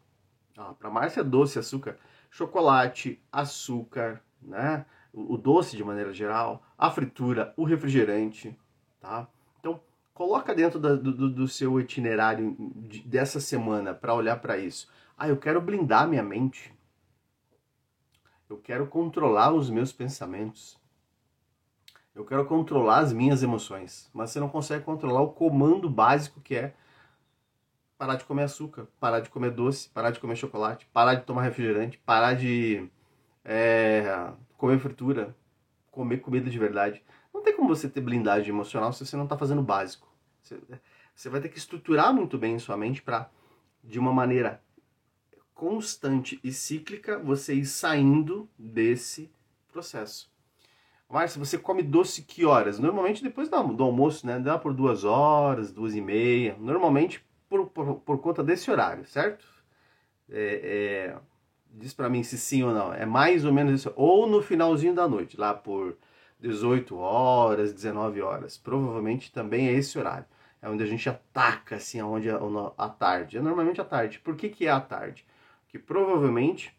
para 0.80 0.90
Márcia 0.90 1.22
é 1.22 1.24
doce, 1.24 1.60
açúcar, 1.60 1.98
chocolate, 2.30 3.22
açúcar, 3.32 4.22
né? 4.42 4.86
O, 5.14 5.38
doce 5.38 5.78
de 5.78 5.84
maneira 5.84 6.12
geral, 6.12 6.64
a 6.76 6.90
fritura, 6.90 7.54
o 7.56 7.64
refrigerante, 7.64 8.58
tá? 9.00 9.28
Então, 9.60 9.80
coloca 10.12 10.56
dentro 10.56 10.80
da, 10.80 10.96
do, 10.96 11.30
do, 11.30 11.48
seu 11.48 11.80
itinerário 11.80 12.56
de, 12.76 13.02
dessa 13.02 13.40
semana 13.40 13.94
para 13.94 14.16
olhar 14.16 14.38
para 14.38 14.58
isso. 14.58 14.90
Ah, 15.16 15.30
eu 15.30 15.38
quero 15.38 15.62
blindar 15.62 16.08
minha 16.08 16.24
mente. 16.24 16.74
Eu 18.50 18.58
quero 18.58 18.88
controlar 18.88 19.54
os 19.54 19.70
meus 19.70 19.94
pensamentos. 19.94 20.80
Eu 22.16 22.26
quero 22.26 22.46
controlar 22.46 23.00
as 23.00 23.14
minhas 23.14 23.44
emoções. 23.44 24.10
Mas 24.14 24.32
você 24.32 24.40
não 24.40 24.50
consegue 24.50 24.84
controlar 24.84 25.22
o 25.22 25.32
comando 25.32 25.90
básico 25.90 26.42
que 26.42 26.56
é 26.56 26.74
parar 27.98 28.16
de 28.16 28.26
comer 28.26 28.44
açúcar, 28.44 28.88
parar 29.00 29.20
de 29.20 29.30
comer 29.30 29.52
doce, 29.52 29.90
parar 29.90 30.12
de 30.12 30.20
comer 30.20 30.36
chocolate, 30.36 30.88
parar 30.92 31.16
de 31.16 31.24
tomar 31.24 31.44
refrigerante, 31.44 31.98
parar 32.00 32.34
de 32.34 32.90
é, 33.46 34.32
comer 34.64 34.80
fritura, 34.80 35.36
comer 35.92 36.20
comida 36.20 36.50
de 36.50 36.58
verdade. 36.58 37.04
Não 37.34 37.44
tem 37.44 37.54
como 37.54 37.68
você 37.68 37.90
ter 37.90 38.00
blindagem 38.00 38.48
emocional 38.48 38.94
se 38.94 39.06
você 39.06 39.18
não 39.18 39.26
está 39.26 39.38
fazendo 39.38 39.60
o 39.60 39.64
básico. 39.64 40.08
Você, 40.42 40.58
você 41.14 41.28
vai 41.28 41.42
ter 41.42 41.50
que 41.50 41.58
estruturar 41.58 42.14
muito 42.14 42.38
bem 42.38 42.58
sua 42.58 42.78
mente 42.78 43.02
para, 43.02 43.30
de 43.84 44.00
uma 44.00 44.14
maneira 44.14 44.64
constante 45.54 46.40
e 46.42 46.54
cíclica, 46.54 47.20
você 47.20 47.56
ir 47.56 47.66
saindo 47.66 48.50
desse 48.58 49.30
processo. 49.70 50.32
Se 51.28 51.38
você 51.38 51.58
come 51.58 51.84
doce 51.84 52.22
que 52.22 52.46
horas? 52.46 52.80
Normalmente 52.80 53.22
depois 53.22 53.50
do 53.50 53.84
almoço, 53.84 54.26
né? 54.26 54.40
Dá 54.40 54.58
por 54.58 54.74
duas 54.74 55.04
horas, 55.04 55.74
duas 55.74 55.94
e 55.94 56.00
meia. 56.00 56.56
Normalmente 56.58 57.22
por, 57.50 57.68
por, 57.68 57.96
por 57.96 58.18
conta 58.22 58.42
desse 58.42 58.72
horário, 58.72 59.06
certo? 59.06 59.46
É, 60.30 61.16
é, 61.18 61.33
diz 61.74 61.94
para 61.94 62.10
mim 62.10 62.24
se 62.24 62.38
sim 62.38 62.64
ou 62.64 62.74
não. 62.74 62.94
É 62.94 63.06
mais 63.06 63.44
ou 63.44 63.52
menos 63.52 63.82
isso. 63.82 63.92
Ou 63.96 64.28
no 64.28 64.42
finalzinho 64.42 64.94
da 64.94 65.08
noite, 65.08 65.38
lá 65.38 65.54
por 65.54 65.98
18 66.40 66.96
horas, 66.96 67.74
19 67.74 68.22
horas. 68.22 68.58
Provavelmente 68.58 69.32
também 69.32 69.68
é 69.68 69.74
esse 69.74 69.98
horário. 69.98 70.26
É 70.62 70.70
onde 70.70 70.84
a 70.84 70.86
gente 70.86 71.10
ataca, 71.10 71.76
assim, 71.76 72.00
aonde 72.00 72.30
é 72.30 72.38
a 72.78 72.90
tarde. 72.90 73.38
É 73.38 73.42
normalmente 73.42 73.82
à 73.82 73.84
tarde. 73.84 74.20
Por 74.20 74.36
que, 74.36 74.50
que 74.50 74.66
é 74.66 74.72
à 74.72 74.80
tarde? 74.80 75.26
Porque 75.64 75.80
provavelmente 75.80 76.74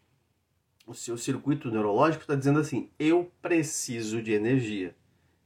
o 0.87 0.93
seu 0.93 1.17
circuito 1.17 1.69
neurológico 1.69 2.23
está 2.23 2.35
dizendo 2.35 2.59
assim: 2.59 2.89
eu 2.97 3.31
preciso 3.41 4.21
de 4.21 4.33
energia. 4.33 4.95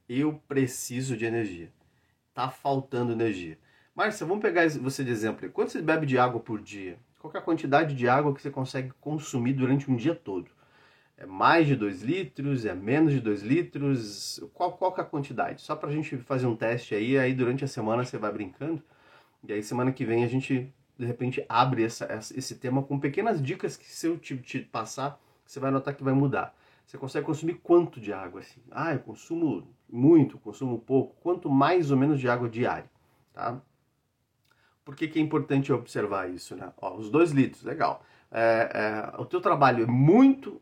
Eu 0.08 0.42
preciso 0.48 1.18
de 1.18 1.26
energia. 1.26 1.72
Tá 2.34 2.50
faltando 2.50 3.12
energia. 3.12 3.60
Márcia, 3.94 4.26
vamos 4.26 4.42
pegar 4.42 4.70
você 4.70 5.04
de 5.04 5.12
exemplo. 5.12 5.50
Quanto 5.52 5.72
você 5.72 5.82
bebe 5.82 6.06
de 6.06 6.18
água 6.18 6.40
por 6.40 6.62
dia? 6.62 6.98
Qual 7.20 7.34
é 7.34 7.38
a 7.38 7.42
quantidade 7.42 7.96
de 7.96 8.08
água 8.08 8.34
que 8.34 8.42
você 8.42 8.50
consegue 8.50 8.92
consumir 9.02 9.54
durante 9.54 9.92
um 9.92 9.96
dia 9.96 10.16
todo? 10.16 10.50
É 11.18 11.26
mais 11.26 11.68
de 11.68 11.76
2 11.76 12.02
litros? 12.02 12.66
É 12.66 12.74
menos 12.74 13.12
de 13.12 13.20
2 13.20 13.42
litros? 13.42 14.42
Qual, 14.54 14.72
qual 14.72 14.96
é 14.98 15.02
a 15.02 15.04
quantidade? 15.04 15.62
Só 15.62 15.76
para 15.76 15.90
a 15.90 15.92
gente 15.92 16.18
fazer 16.20 16.48
um 16.48 16.56
teste 16.56 16.96
aí, 16.96 17.18
aí 17.18 17.34
durante 17.34 17.66
a 17.66 17.68
semana 17.68 18.06
você 18.06 18.18
vai 18.18 18.32
brincando. 18.32 18.82
E 19.46 19.52
aí 19.52 19.62
semana 19.62 19.92
que 19.92 20.06
vem 20.06 20.24
a 20.24 20.28
gente, 20.28 20.74
de 20.98 21.06
repente, 21.06 21.46
abre 21.50 21.84
essa, 21.84 22.08
esse 22.36 22.56
tema 22.56 22.82
com 22.82 22.98
pequenas 22.98 23.42
dicas 23.42 23.76
que 23.76 23.86
se 23.92 24.08
eu 24.08 24.18
te, 24.18 24.38
te 24.38 24.60
passar, 24.60 25.20
você 25.46 25.60
vai 25.60 25.72
notar 25.72 25.94
que 25.94 26.04
vai 26.04 26.14
mudar. 26.14 26.56
Você 26.86 26.98
consegue 26.98 27.26
consumir 27.26 27.56
quanto 27.56 28.00
de 28.00 28.14
água? 28.14 28.40
Assim? 28.40 28.62
Ah, 28.72 28.94
eu 28.94 29.00
consumo 29.00 29.68
muito, 29.90 30.40
consumo 30.40 30.80
pouco. 30.80 31.16
Quanto 31.22 31.50
mais 31.50 31.92
ou 31.92 31.98
menos 31.98 32.18
de 32.18 32.30
água 32.30 32.48
diária, 32.48 32.90
tá? 33.34 33.62
Por 34.90 34.96
que, 34.96 35.08
que 35.08 35.20
é 35.20 35.22
importante 35.22 35.72
observar 35.72 36.32
isso? 36.32 36.56
Né? 36.56 36.74
Ó, 36.82 36.96
os 36.96 37.12
dois 37.12 37.30
litros, 37.30 37.62
legal. 37.62 38.04
É, 38.32 39.12
é, 39.14 39.22
o 39.22 39.26
teu 39.26 39.40
trabalho 39.40 39.84
é 39.84 39.86
muito 39.86 40.60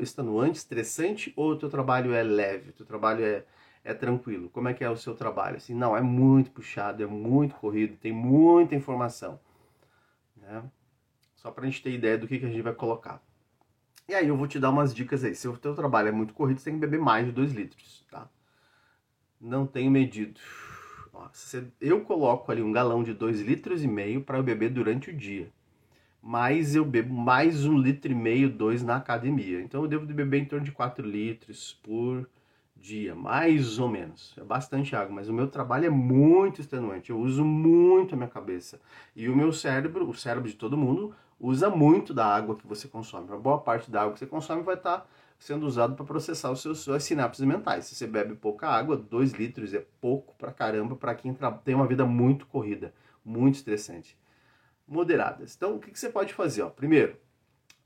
extenuante, 0.00 0.58
estressante, 0.58 1.32
ou 1.36 1.52
o 1.52 1.56
teu 1.56 1.70
trabalho 1.70 2.12
é 2.12 2.24
leve, 2.24 2.70
o 2.70 2.72
teu 2.72 2.84
trabalho 2.84 3.24
é, 3.24 3.44
é 3.84 3.94
tranquilo? 3.94 4.50
Como 4.50 4.68
é 4.68 4.74
que 4.74 4.82
é 4.82 4.90
o 4.90 4.96
seu 4.96 5.14
trabalho? 5.14 5.58
Assim, 5.58 5.76
não, 5.76 5.96
é 5.96 6.00
muito 6.00 6.50
puxado, 6.50 7.04
é 7.04 7.06
muito 7.06 7.54
corrido, 7.54 7.96
tem 7.96 8.10
muita 8.10 8.74
informação. 8.74 9.38
Né? 10.36 10.64
Só 11.36 11.52
para 11.52 11.62
a 11.62 11.66
gente 11.70 11.84
ter 11.84 11.92
ideia 11.92 12.18
do 12.18 12.26
que, 12.26 12.36
que 12.36 12.46
a 12.46 12.48
gente 12.48 12.62
vai 12.62 12.74
colocar. 12.74 13.22
E 14.08 14.14
aí 14.14 14.26
eu 14.26 14.36
vou 14.36 14.48
te 14.48 14.58
dar 14.58 14.70
umas 14.70 14.92
dicas 14.92 15.22
aí. 15.22 15.36
Se 15.36 15.46
o 15.46 15.56
teu 15.56 15.72
trabalho 15.76 16.08
é 16.08 16.12
muito 16.12 16.34
corrido, 16.34 16.58
você 16.58 16.64
tem 16.64 16.74
que 16.74 16.84
beber 16.84 16.98
mais 16.98 17.26
de 17.26 17.30
2 17.30 17.52
litros, 17.52 18.04
tá? 18.10 18.28
Não 19.40 19.68
tenho 19.68 19.88
medido. 19.88 20.40
Eu 21.80 22.00
coloco 22.02 22.50
ali 22.50 22.62
um 22.62 22.72
galão 22.72 23.02
de 23.02 23.12
2 23.12 23.40
litros 23.40 23.82
e 23.82 23.88
meio 23.88 24.22
para 24.22 24.38
eu 24.38 24.42
beber 24.42 24.70
durante 24.70 25.10
o 25.10 25.16
dia. 25.16 25.50
Mas 26.22 26.74
eu 26.74 26.84
bebo 26.84 27.14
mais 27.14 27.64
um 27.64 27.78
litro 27.78 28.12
e 28.12 28.14
meio, 28.14 28.50
dois 28.50 28.82
na 28.82 28.96
academia. 28.96 29.60
Então 29.62 29.82
eu 29.82 29.88
devo 29.88 30.06
de 30.06 30.12
beber 30.12 30.42
em 30.42 30.44
torno 30.44 30.64
de 30.64 30.72
4 30.72 31.06
litros 31.06 31.78
por 31.82 32.28
dia, 32.76 33.14
mais 33.14 33.78
ou 33.78 33.88
menos. 33.88 34.34
É 34.38 34.44
bastante 34.44 34.96
água, 34.96 35.14
mas 35.14 35.28
o 35.28 35.32
meu 35.32 35.48
trabalho 35.48 35.86
é 35.86 35.90
muito 35.90 36.60
extenuante. 36.60 37.10
Eu 37.10 37.18
uso 37.18 37.44
muito 37.44 38.14
a 38.14 38.16
minha 38.16 38.28
cabeça. 38.28 38.80
E 39.14 39.28
o 39.28 39.36
meu 39.36 39.52
cérebro, 39.52 40.08
o 40.08 40.14
cérebro 40.14 40.48
de 40.48 40.56
todo 40.56 40.76
mundo, 40.76 41.14
usa 41.38 41.70
muito 41.70 42.12
da 42.12 42.26
água 42.26 42.56
que 42.56 42.66
você 42.66 42.88
consome. 42.88 43.28
Uma 43.28 43.38
boa 43.38 43.58
parte 43.58 43.90
da 43.90 44.02
água 44.02 44.12
que 44.12 44.18
você 44.18 44.26
consome 44.26 44.62
vai 44.62 44.74
estar 44.74 45.06
sendo 45.40 45.66
usado 45.66 45.96
para 45.96 46.04
processar 46.04 46.50
os 46.50 46.60
seus, 46.60 46.80
suas 46.80 47.02
sinapses 47.02 47.44
mentais. 47.44 47.86
Se 47.86 47.94
você 47.94 48.06
bebe 48.06 48.34
pouca 48.34 48.68
água, 48.68 48.96
2 48.96 49.32
litros 49.32 49.72
é 49.74 49.84
pouco 50.00 50.34
pra 50.36 50.52
caramba 50.52 50.94
para 50.94 51.14
quem 51.14 51.34
tem 51.64 51.74
uma 51.74 51.86
vida 51.86 52.04
muito 52.04 52.46
corrida, 52.46 52.94
muito 53.24 53.56
estressante. 53.56 54.16
Moderadas. 54.86 55.56
Então, 55.56 55.76
o 55.76 55.80
que, 55.80 55.90
que 55.90 55.98
você 55.98 56.10
pode 56.10 56.34
fazer? 56.34 56.62
Ó? 56.62 56.68
Primeiro, 56.68 57.16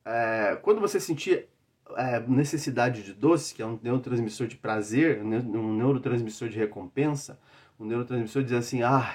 é, 0.05 0.59
quando 0.63 0.81
você 0.81 0.99
sentir 0.99 1.49
é, 1.97 2.19
necessidade 2.21 3.05
de 3.05 3.15
doce, 3.15 3.55
que 3.55 3.63
é 3.63 3.67
um 3.67 3.79
neurotransmissor 3.81 4.49
de 4.49 4.57
prazer, 4.57 5.23
um 5.23 5.77
neurotransmissor 5.77 6.49
de 6.49 6.59
recompensa, 6.59 7.39
um 7.79 7.85
neurotransmissor 7.85 8.43
diz 8.43 8.53
assim, 8.53 8.83
ah, 8.83 9.15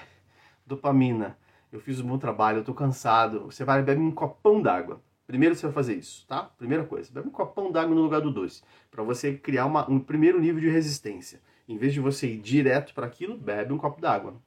dopamina, 0.65 1.37
eu 1.73 1.81
fiz 1.81 1.99
um 1.99 2.07
bom 2.07 2.17
trabalho, 2.17 2.59
eu 2.59 2.63
tô 2.63 2.73
cansado. 2.73 3.45
Você 3.45 3.65
vai 3.65 3.81
beber 3.83 4.01
um 4.01 4.11
copão 4.11 4.61
d'água. 4.61 5.01
Primeiro 5.29 5.53
você 5.53 5.67
vai 5.67 5.73
fazer 5.73 5.93
isso, 5.93 6.25
tá? 6.25 6.41
Primeira 6.57 6.83
coisa, 6.83 7.11
bebe 7.13 7.27
um 7.27 7.31
copão 7.31 7.71
d'água 7.71 7.93
no 7.93 8.01
lugar 8.01 8.19
do 8.19 8.31
doce, 8.31 8.63
para 8.89 9.03
você 9.03 9.37
criar 9.37 9.67
uma, 9.67 9.87
um 9.87 9.99
primeiro 9.99 10.41
nível 10.41 10.59
de 10.59 10.67
resistência. 10.67 11.39
Em 11.67 11.77
vez 11.77 11.93
de 11.93 11.99
você 11.99 12.25
ir 12.25 12.39
direto 12.39 12.95
para 12.95 13.05
aquilo, 13.05 13.37
bebe 13.37 13.71
um 13.71 13.77
copo 13.77 14.01
d'água. 14.01 14.41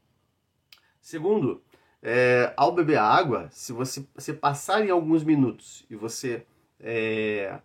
Segundo, 1.00 1.62
é, 2.02 2.52
ao 2.56 2.72
beber 2.72 2.98
água, 2.98 3.48
se 3.52 3.72
você, 3.72 4.04
você 4.12 4.34
passar 4.34 4.84
em 4.84 4.90
alguns 4.90 5.22
minutos 5.22 5.86
e 5.88 5.94
você 5.94 6.44
é, 6.80 7.60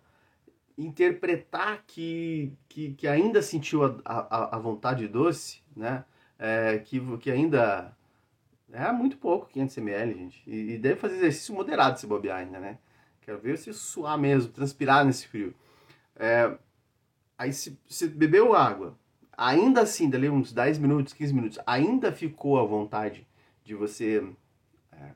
interpretar 0.78 1.82
que, 1.88 2.56
que, 2.68 2.94
que, 2.94 3.08
ainda 3.08 3.42
sentiu 3.42 3.84
a, 3.84 3.96
a, 4.04 4.56
a 4.56 4.58
vontade 4.60 5.00
de 5.00 5.08
doce, 5.08 5.60
né? 5.74 6.04
É, 6.38 6.78
que, 6.78 7.00
que 7.16 7.32
ainda 7.32 7.96
é 8.72 8.92
muito 8.92 9.16
pouco, 9.16 9.48
500 9.48 9.76
ml, 9.78 10.14
gente. 10.14 10.42
E, 10.46 10.74
e 10.74 10.78
deve 10.78 11.00
fazer 11.00 11.16
exercício 11.16 11.52
moderado 11.52 11.98
se 11.98 12.06
bobear 12.06 12.38
ainda, 12.38 12.60
né? 12.60 12.78
Quero 13.28 13.40
ver 13.40 13.58
se 13.58 13.70
suar 13.74 14.16
mesmo, 14.16 14.50
transpirar 14.50 15.04
nesse 15.04 15.28
frio. 15.28 15.54
É, 16.16 16.50
aí 17.36 17.52
se, 17.52 17.78
se 17.86 18.08
bebeu 18.08 18.54
água, 18.54 18.98
ainda 19.36 19.82
assim, 19.82 20.08
dali 20.08 20.30
uns 20.30 20.50
10 20.50 20.78
minutos, 20.78 21.12
15 21.12 21.34
minutos, 21.34 21.58
ainda 21.66 22.10
ficou 22.10 22.58
à 22.58 22.64
vontade 22.64 23.28
de 23.62 23.74
você 23.74 24.26
é, 24.90 25.10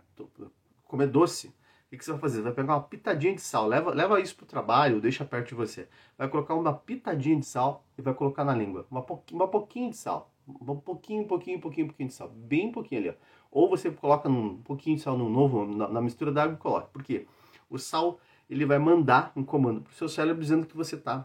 comer 0.84 1.06
doce, 1.06 1.46
o 1.48 1.52
que, 1.88 1.96
que, 1.96 2.04
você 2.04 2.10
vai 2.10 2.20
fazer? 2.20 2.42
Vai 2.42 2.52
pegar 2.52 2.74
uma 2.74 2.82
pitadinha 2.82 3.34
de 3.34 3.40
sal, 3.40 3.66
leva, 3.66 3.94
leva 3.94 4.20
isso 4.20 4.36
pro 4.36 4.44
trabalho, 4.44 5.00
deixa 5.00 5.24
perto 5.24 5.48
de 5.48 5.54
você. 5.54 5.88
Vai 6.18 6.28
colocar 6.28 6.52
uma 6.52 6.74
pitadinha 6.74 7.40
de 7.40 7.46
sal 7.46 7.82
e 7.96 8.02
vai 8.02 8.12
colocar 8.12 8.44
na 8.44 8.54
língua. 8.54 8.86
Uma, 8.90 9.06
uma 9.30 9.48
pouquinho 9.48 9.88
de 9.88 9.96
sal. 9.96 10.30
Um 10.46 10.76
pouquinho, 10.76 11.26
pouquinho, 11.26 11.58
pouquinho, 11.58 11.86
pouquinho 11.86 12.08
de 12.10 12.14
sal. 12.14 12.28
Bem 12.28 12.70
pouquinho 12.70 13.00
ali, 13.00 13.08
ó. 13.08 13.14
Ou 13.50 13.70
você 13.70 13.90
coloca 13.90 14.28
um 14.28 14.58
pouquinho 14.58 14.96
de 14.96 15.02
sal 15.02 15.16
no 15.16 15.30
novo, 15.30 15.64
na, 15.64 15.88
na 15.88 16.02
mistura 16.02 16.30
d'água 16.30 16.56
e 16.56 16.58
coloca. 16.58 16.88
Por 16.88 17.02
quê? 17.02 17.26
O 17.72 17.78
sal 17.78 18.20
ele 18.48 18.66
vai 18.66 18.78
mandar 18.78 19.32
um 19.34 19.42
comando 19.42 19.80
para 19.80 19.90
o 19.90 19.94
seu 19.94 20.08
cérebro 20.08 20.42
dizendo 20.42 20.66
que 20.66 20.76
você 20.76 20.94
está 20.94 21.24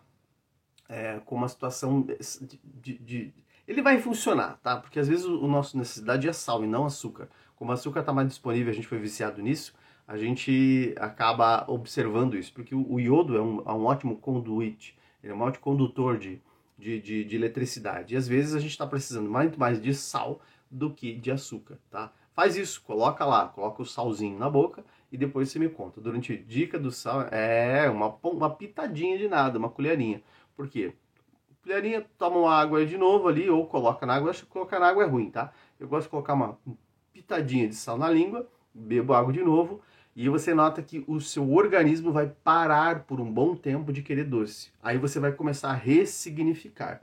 é, 0.88 1.20
com 1.25 1.36
uma 1.36 1.50
situação 1.50 2.01
de, 2.01 2.18
de, 2.63 2.98
de, 3.00 3.34
Ele 3.68 3.82
vai 3.82 4.00
funcionar, 4.00 4.58
tá? 4.63 4.77
Porque 4.77 5.00
às 5.00 5.08
vezes 5.08 5.25
o, 5.25 5.44
o 5.44 5.48
nosso 5.48 5.77
necessidade 5.77 6.27
é 6.27 6.34
sal 6.34 6.63
e 6.63 6.68
não 6.68 6.86
açúcar. 6.86 7.30
Como 7.58 7.72
o 7.72 7.74
açúcar 7.74 8.00
está 8.00 8.13
mais 8.13 8.30
disponível, 8.30 8.72
a 8.72 8.75
gente 8.75 8.88
foi 8.88 8.98
viciado 8.98 9.42
nisso, 9.42 9.74
a 10.08 10.18
gente 10.18 10.96
acaba 10.98 11.66
observando 11.68 12.38
isso, 12.38 12.54
porque 12.54 12.74
o, 12.74 13.00
iodo 13.00 13.36
é 13.36 13.42
um, 13.42 13.62
é 13.66 13.74
um 13.74 13.86
ótimo 13.86 14.18
conduit, 14.18 14.98
ele 15.22 15.34
é 15.34 15.36
um 15.36 15.42
ótimo 15.42 15.63
condutor 15.63 16.18
de, 16.18 16.42
de, 16.77 17.01
de, 17.01 17.25
de 17.25 17.36
eletricidade. 17.36 18.13
E 18.13 18.18
às 18.18 18.27
vezes 18.27 18.56
a 18.56 18.60
gente 18.60 18.72
está 18.72 18.88
precisando 18.88 19.30
muito 19.30 19.60
mais 19.60 19.82
de 19.82 19.94
sal 19.94 20.39
do 20.72 20.94
que 20.94 21.13
de 21.13 21.32
açúcar, 21.32 21.77
tá? 21.89 22.13
Faz 22.32 22.56
isso, 22.56 22.82
coloca 22.84 23.25
lá, 23.25 23.48
coloca 23.48 23.82
o 23.82 23.86
salzinho 23.86 24.38
na 24.38 24.50
boca 24.50 24.86
e 25.12 25.18
depois 25.18 25.50
você 25.50 25.60
me 25.60 25.70
conta. 25.70 26.02
Durante 26.02 26.34
a 26.34 26.38
dica 26.38 26.78
do 26.80 26.92
sal, 26.92 27.22
é 27.32 27.90
uma, 27.90 28.16
uma 28.24 28.50
pitadinha 28.50 29.18
de 29.18 29.28
nada, 29.28 29.58
uma 29.58 29.70
colherinha. 29.70 30.22
Por 30.56 30.68
quê? 30.68 30.94
Colherinha, 31.64 32.06
toma 32.18 32.38
uma 32.38 32.54
água 32.54 32.86
de 32.86 32.98
novo 32.98 33.28
ali, 33.28 33.50
ou 33.50 33.66
coloca 33.68 34.06
na 34.06 34.16
água. 34.16 34.30
acho 34.30 34.46
que 34.46 34.52
colocar 34.52 34.80
na 34.80 34.88
água 34.88 35.04
é 35.04 35.08
ruim, 35.08 35.30
tá? 35.30 35.52
Eu 35.80 35.88
gosto 35.88 36.04
de 36.04 36.10
colocar 36.10 36.34
uma 36.34 36.58
pitadinha 37.14 37.68
de 37.68 37.76
sal 37.76 37.98
na 37.98 38.10
língua, 38.10 38.48
bebo 38.74 39.14
água 39.14 39.34
de 39.34 39.44
novo, 39.44 39.82
e 40.16 40.30
você 40.30 40.54
nota 40.54 40.82
que 40.82 41.04
o 41.08 41.20
seu 41.20 41.52
organismo 41.52 42.12
vai 42.12 42.28
parar 42.28 43.04
por 43.04 43.20
um 43.20 43.32
bom 43.32 43.56
tempo 43.56 43.94
de 43.94 44.02
querer 44.02 44.24
doce. 44.24 44.72
Aí 44.82 44.98
você 44.98 45.20
vai 45.20 45.32
começar 45.32 45.70
a 45.70 45.74
ressignificar. 45.74 47.02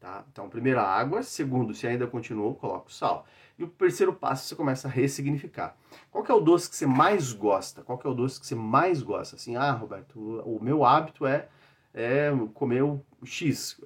Tá? 0.00 0.24
Então, 0.30 0.48
primeiro 0.48 0.80
a 0.80 0.84
água, 0.84 1.22
segundo, 1.22 1.74
se 1.74 1.86
ainda 1.86 2.06
continuou, 2.06 2.54
coloca 2.54 2.88
o 2.88 2.92
sal. 2.92 3.26
E 3.58 3.64
o 3.64 3.68
terceiro 3.68 4.12
passo, 4.12 4.46
você 4.46 4.54
começa 4.54 4.86
a 4.86 4.90
ressignificar. 4.90 5.76
Qual 6.10 6.24
é 6.24 6.32
o 6.32 6.40
doce 6.40 6.70
que 6.70 6.76
você 6.76 6.86
mais 6.86 7.32
gosta? 7.32 7.82
Qual 7.82 8.00
é 8.04 8.08
o 8.08 8.14
doce 8.14 8.40
que 8.40 8.46
você 8.46 8.54
mais 8.54 9.02
gosta? 9.02 9.36
Assim, 9.36 9.56
ah, 9.56 9.72
Roberto, 9.72 10.18
o 10.44 10.62
meu 10.62 10.84
hábito 10.84 11.26
é, 11.26 11.48
é 11.92 12.30
comer 12.54 12.84
o 12.84 13.02
X, 13.24 13.80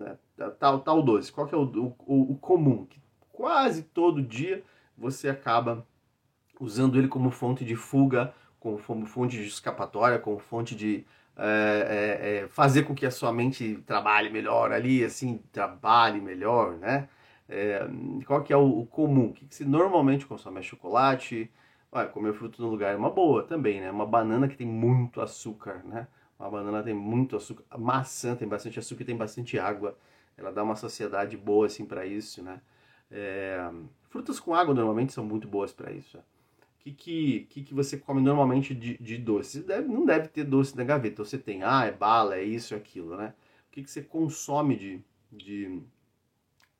é, 0.00 0.16
é, 0.44 0.50
tal, 0.58 0.80
tal 0.80 1.02
doce. 1.02 1.30
Qual 1.30 1.46
é 1.46 1.56
o, 1.56 1.94
o, 2.06 2.32
o 2.32 2.36
comum? 2.38 2.86
Que 2.86 3.00
quase 3.30 3.82
todo 3.82 4.22
dia 4.22 4.64
você 4.96 5.28
acaba 5.28 5.86
usando 6.58 6.98
ele 6.98 7.08
como 7.08 7.30
fonte 7.30 7.64
de 7.64 7.76
fuga, 7.76 8.32
como 8.58 9.04
fonte 9.04 9.36
de 9.36 9.46
escapatória, 9.46 10.18
como 10.18 10.38
fonte 10.38 10.74
de 10.74 11.04
é, 11.36 11.44
é, 11.44 12.44
é, 12.44 12.48
fazer 12.48 12.84
com 12.84 12.94
que 12.94 13.06
a 13.06 13.10
sua 13.10 13.32
mente 13.32 13.82
trabalhe 13.86 14.30
melhor 14.30 14.70
ali, 14.70 15.02
assim, 15.02 15.40
trabalhe 15.50 16.20
melhor, 16.20 16.74
né? 16.74 17.08
É, 17.52 17.86
qual 18.26 18.42
que 18.42 18.52
é 18.52 18.56
o, 18.56 18.80
o 18.80 18.86
comum? 18.86 19.26
O 19.28 19.32
que, 19.32 19.46
que 19.46 19.54
se 19.54 19.64
normalmente 19.64 20.26
consome? 20.26 20.60
É 20.60 20.62
chocolate? 20.62 21.50
Olha, 21.90 22.08
comer 22.08 22.32
fruto 22.34 22.62
no 22.62 22.68
lugar 22.68 22.94
é 22.94 22.96
uma 22.96 23.10
boa 23.10 23.42
também, 23.42 23.80
né? 23.80 23.90
Uma 23.90 24.06
banana 24.06 24.48
que 24.48 24.56
tem 24.56 24.66
muito 24.66 25.20
açúcar, 25.20 25.82
né? 25.84 26.08
Uma 26.38 26.50
banana 26.50 26.82
tem 26.82 26.94
muito 26.94 27.36
açúcar. 27.36 27.64
A 27.70 27.78
maçã 27.78 28.34
tem 28.34 28.48
bastante 28.48 28.78
açúcar 28.78 29.02
e 29.02 29.06
tem 29.06 29.16
bastante 29.16 29.58
água. 29.58 29.96
Ela 30.36 30.50
dá 30.52 30.62
uma 30.62 30.76
saciedade 30.76 31.36
boa, 31.36 31.66
assim, 31.66 31.84
para 31.84 32.06
isso, 32.06 32.42
né? 32.42 32.60
É, 33.10 33.70
frutas 34.08 34.40
com 34.40 34.54
água 34.54 34.74
normalmente 34.74 35.12
são 35.12 35.24
muito 35.24 35.46
boas 35.46 35.72
para 35.72 35.92
isso. 35.92 36.16
Né? 36.16 36.22
que, 36.82 36.92
que, 36.92 37.40
que, 37.48 37.62
que 37.62 37.74
você 37.74 37.96
come 37.96 38.20
normalmente 38.20 38.74
de, 38.74 38.98
de 38.98 39.16
doce? 39.18 39.62
Deve, 39.62 39.88
não 39.88 40.04
deve 40.04 40.28
ter 40.28 40.44
doce 40.44 40.76
na 40.76 40.84
gaveta. 40.84 41.24
Você 41.24 41.38
tem, 41.38 41.62
ah, 41.62 41.84
é 41.84 41.92
bala, 41.92 42.36
é 42.36 42.42
isso, 42.42 42.74
é 42.74 42.76
aquilo, 42.76 43.16
né? 43.16 43.34
O 43.68 43.72
que, 43.72 43.82
que 43.82 43.90
você 43.90 44.02
consome 44.02 44.76
de, 44.76 45.04
de, 45.30 45.80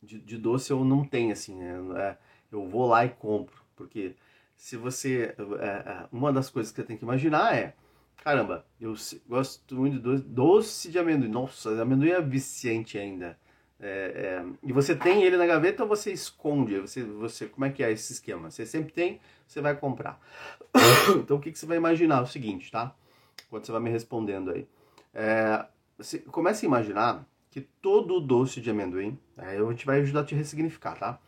de, 0.02 0.18
de 0.18 0.36
doce 0.36 0.70
eu 0.70 0.84
não 0.84 1.04
tenho, 1.04 1.32
assim, 1.32 1.56
né? 1.56 2.16
Eu 2.50 2.66
vou 2.66 2.86
lá 2.86 3.04
e 3.04 3.10
compro. 3.10 3.62
Porque 3.76 4.14
se 4.56 4.76
você... 4.76 5.34
É, 5.60 5.66
é, 5.66 6.08
uma 6.12 6.32
das 6.32 6.50
coisas 6.50 6.72
que 6.72 6.80
você 6.80 6.86
tem 6.86 6.96
que 6.96 7.04
imaginar 7.04 7.54
é, 7.56 7.74
caramba, 8.22 8.64
eu 8.80 8.94
gosto 9.28 9.74
muito 9.74 9.96
de 9.96 10.02
doce, 10.02 10.24
doce 10.24 10.90
de 10.90 10.98
amendoim. 10.98 11.28
Nossa, 11.28 11.80
amendoim 11.80 12.10
é 12.10 12.20
viciante 12.20 12.98
ainda. 12.98 13.38
É, 13.80 13.88
é, 13.88 14.44
e 14.62 14.72
você 14.72 14.94
tem 14.94 15.24
ele 15.24 15.36
na 15.36 15.44
gaveta 15.44 15.82
ou 15.82 15.88
você 15.88 16.12
esconde? 16.12 16.78
Você, 16.78 17.02
você, 17.02 17.46
como 17.46 17.64
é 17.64 17.70
que 17.70 17.82
é 17.82 17.90
esse 17.90 18.12
esquema? 18.12 18.48
Você 18.50 18.64
sempre 18.64 18.92
tem, 18.92 19.20
você 19.46 19.60
vai 19.60 19.74
comprar. 19.76 20.20
então 21.18 21.36
o 21.36 21.40
que, 21.40 21.50
que 21.50 21.58
você 21.58 21.66
vai 21.66 21.76
imaginar? 21.76 22.18
É 22.18 22.22
o 22.22 22.26
seguinte, 22.26 22.70
tá? 22.70 22.94
Quando 23.50 23.66
você 23.66 23.72
vai 23.72 23.80
me 23.80 23.90
respondendo 23.90 24.52
aí. 24.52 24.68
É, 25.12 25.66
você 25.98 26.20
comece 26.20 26.64
a 26.64 26.68
imaginar 26.68 27.26
que 27.52 27.60
todo 27.60 28.18
doce 28.18 28.62
de 28.62 28.70
amendoim, 28.70 29.18
é, 29.36 29.58
a 29.58 29.70
gente 29.70 29.84
vai 29.84 30.00
ajudar 30.00 30.20
a 30.20 30.24
te 30.24 30.34
ressignificar, 30.34 30.98
tá? 30.98 31.20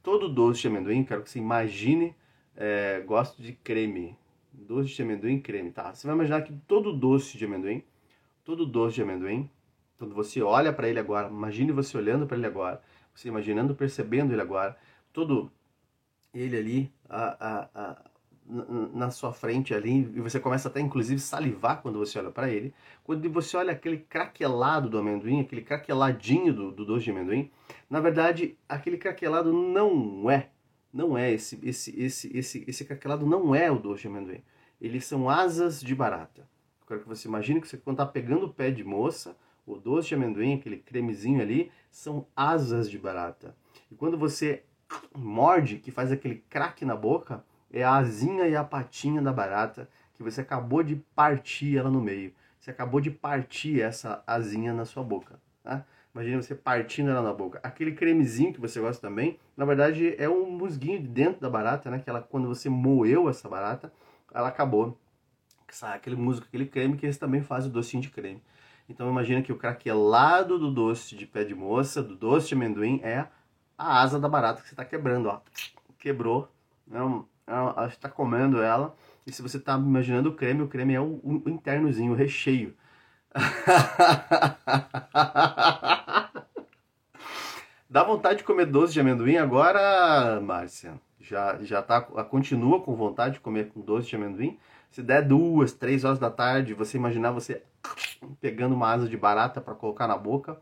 Todo 0.00 0.28
doce 0.28 0.60
de 0.60 0.68
amendoim, 0.68 1.02
quero 1.02 1.22
que 1.22 1.30
você 1.30 1.40
imagine, 1.40 2.14
é, 2.56 3.00
gosto 3.00 3.42
de 3.42 3.52
creme. 3.52 4.16
Doce 4.52 4.94
de 4.94 5.02
amendoim, 5.02 5.40
creme, 5.40 5.72
tá? 5.72 5.92
Você 5.92 6.06
vai 6.06 6.14
imaginar 6.14 6.42
que 6.42 6.52
todo 6.68 6.92
doce 6.92 7.36
de 7.36 7.44
amendoim, 7.44 7.82
todo 8.44 8.64
doce 8.64 8.94
de 8.94 9.02
amendoim, 9.02 9.50
quando 9.98 10.14
você 10.14 10.40
olha 10.40 10.72
para 10.72 10.88
ele 10.88 11.00
agora, 11.00 11.28
imagine 11.28 11.72
você 11.72 11.98
olhando 11.98 12.28
para 12.28 12.36
ele 12.36 12.46
agora, 12.46 12.80
você 13.12 13.26
imaginando, 13.26 13.74
percebendo 13.74 14.32
ele 14.32 14.40
agora, 14.40 14.78
todo 15.12 15.50
ele 16.32 16.56
ali 16.56 16.92
a, 17.08 17.24
a, 17.24 17.68
a, 17.74 18.10
na 18.92 19.10
sua 19.10 19.32
frente 19.32 19.74
ali, 19.74 20.10
e 20.14 20.20
você 20.20 20.38
começa 20.38 20.68
até 20.68 20.80
inclusive 20.80 21.20
salivar 21.20 21.80
quando 21.80 21.98
você 21.98 22.18
olha 22.18 22.30
para 22.30 22.50
ele. 22.50 22.74
Quando 23.02 23.28
você 23.30 23.56
olha 23.56 23.72
aquele 23.72 23.98
craquelado 23.98 24.90
do 24.90 24.98
amendoim, 24.98 25.40
aquele 25.40 25.62
craqueladinho 25.62 26.52
do, 26.52 26.70
do 26.70 26.84
doce 26.84 27.04
de 27.04 27.10
amendoim, 27.10 27.50
na 27.88 28.00
verdade, 28.00 28.58
aquele 28.68 28.98
craquelado 28.98 29.52
não 29.52 30.30
é, 30.30 30.50
não 30.92 31.16
é 31.16 31.32
esse, 31.32 31.58
esse, 31.62 31.98
esse, 31.98 32.36
esse, 32.36 32.64
esse 32.66 32.84
craquelado 32.84 33.26
não 33.26 33.54
é 33.54 33.70
o 33.70 33.78
doce 33.78 34.02
de 34.02 34.08
amendoim. 34.08 34.42
Eles 34.80 35.04
são 35.06 35.30
asas 35.30 35.80
de 35.80 35.94
barata. 35.94 36.42
Eu 36.82 36.86
quero 36.86 37.00
que 37.00 37.08
você 37.08 37.28
imagine 37.28 37.60
que 37.60 37.68
você 37.68 37.78
quando 37.78 37.94
está 38.00 38.06
pegando 38.06 38.46
o 38.46 38.52
pé 38.52 38.70
de 38.70 38.84
moça, 38.84 39.36
o 39.66 39.76
doce 39.76 40.08
de 40.08 40.14
amendoim, 40.14 40.54
aquele 40.54 40.76
cremezinho 40.76 41.40
ali, 41.40 41.70
são 41.90 42.26
asas 42.36 42.90
de 42.90 42.98
barata. 42.98 43.56
E 43.90 43.94
quando 43.94 44.18
você 44.18 44.64
morde, 45.14 45.78
que 45.78 45.90
faz 45.90 46.12
aquele 46.12 46.44
craque 46.48 46.84
na 46.84 46.96
boca, 46.96 47.44
é 47.72 47.82
a 47.82 47.96
asinha 47.96 48.46
e 48.46 48.54
a 48.54 48.62
patinha 48.62 49.22
da 49.22 49.32
barata 49.32 49.88
que 50.14 50.22
você 50.22 50.40
acabou 50.40 50.82
de 50.82 50.96
partir 51.14 51.78
ela 51.78 51.90
no 51.90 52.00
meio. 52.00 52.32
Você 52.60 52.70
acabou 52.70 53.00
de 53.00 53.10
partir 53.10 53.80
essa 53.80 54.22
asinha 54.26 54.72
na 54.72 54.84
sua 54.84 55.02
boca. 55.02 55.40
Tá? 55.64 55.84
Imagina 56.14 56.42
você 56.42 56.54
partindo 56.54 57.10
ela 57.10 57.22
na 57.22 57.32
boca. 57.32 57.58
Aquele 57.62 57.92
cremezinho 57.92 58.52
que 58.52 58.60
você 58.60 58.78
gosta 58.78 59.00
também, 59.00 59.38
na 59.56 59.64
verdade 59.64 60.14
é 60.18 60.28
um 60.28 60.50
musguinho 60.50 61.00
de 61.00 61.08
dentro 61.08 61.40
da 61.40 61.48
barata, 61.48 61.90
né? 61.90 61.98
Que 61.98 62.10
ela, 62.10 62.20
quando 62.20 62.46
você 62.46 62.68
moeu 62.68 63.28
essa 63.28 63.48
barata, 63.48 63.92
ela 64.32 64.48
acabou. 64.48 64.98
Sai 65.70 65.96
aquele 65.96 66.16
musgo, 66.16 66.44
aquele 66.46 66.66
creme, 66.66 66.98
que 66.98 67.06
eles 67.06 67.16
também 67.16 67.40
fazem 67.40 67.70
o 67.70 67.72
docinho 67.72 68.02
de 68.02 68.10
creme. 68.10 68.42
Então 68.86 69.08
imagina 69.08 69.40
que 69.40 69.50
o 69.50 69.56
craquelado 69.56 70.58
do 70.58 70.70
doce 70.70 71.16
de 71.16 71.26
pé 71.26 71.44
de 71.44 71.54
moça, 71.54 72.02
do 72.02 72.14
doce 72.14 72.48
de 72.48 72.54
amendoim, 72.54 73.00
é 73.02 73.26
a 73.78 74.02
asa 74.02 74.20
da 74.20 74.28
barata 74.28 74.60
que 74.60 74.68
você 74.68 74.74
está 74.74 74.84
quebrando, 74.84 75.30
ó. 75.30 75.40
Quebrou, 75.98 76.52
não, 76.86 77.26
está 77.88 78.08
comendo 78.08 78.62
ela. 78.62 78.94
E 79.26 79.32
se 79.32 79.42
você 79.42 79.56
está 79.56 79.76
imaginando 79.76 80.28
o 80.30 80.34
creme, 80.34 80.62
o 80.62 80.68
creme 80.68 80.94
é 80.94 81.00
o, 81.00 81.20
o 81.22 81.42
internozinho, 81.48 82.12
o 82.12 82.16
recheio. 82.16 82.74
Dá 87.88 88.02
vontade 88.02 88.38
de 88.38 88.44
comer 88.44 88.66
doce 88.66 88.92
de 88.94 89.00
amendoim 89.00 89.36
agora, 89.36 90.40
Márcia? 90.40 90.94
Já, 91.20 91.58
já 91.62 91.82
tá, 91.82 92.00
continua 92.00 92.80
com 92.80 92.96
vontade 92.96 93.34
de 93.34 93.40
comer 93.40 93.70
doce 93.76 94.08
de 94.08 94.16
amendoim? 94.16 94.58
Se 94.90 95.02
der 95.02 95.22
duas, 95.22 95.72
três 95.72 96.04
horas 96.04 96.18
da 96.18 96.30
tarde, 96.30 96.74
você 96.74 96.96
imaginar 96.96 97.30
você 97.32 97.62
pegando 98.40 98.74
uma 98.74 98.90
asa 98.90 99.08
de 99.08 99.16
barata 99.16 99.60
para 99.60 99.74
colocar 99.74 100.06
na 100.06 100.16
boca, 100.16 100.58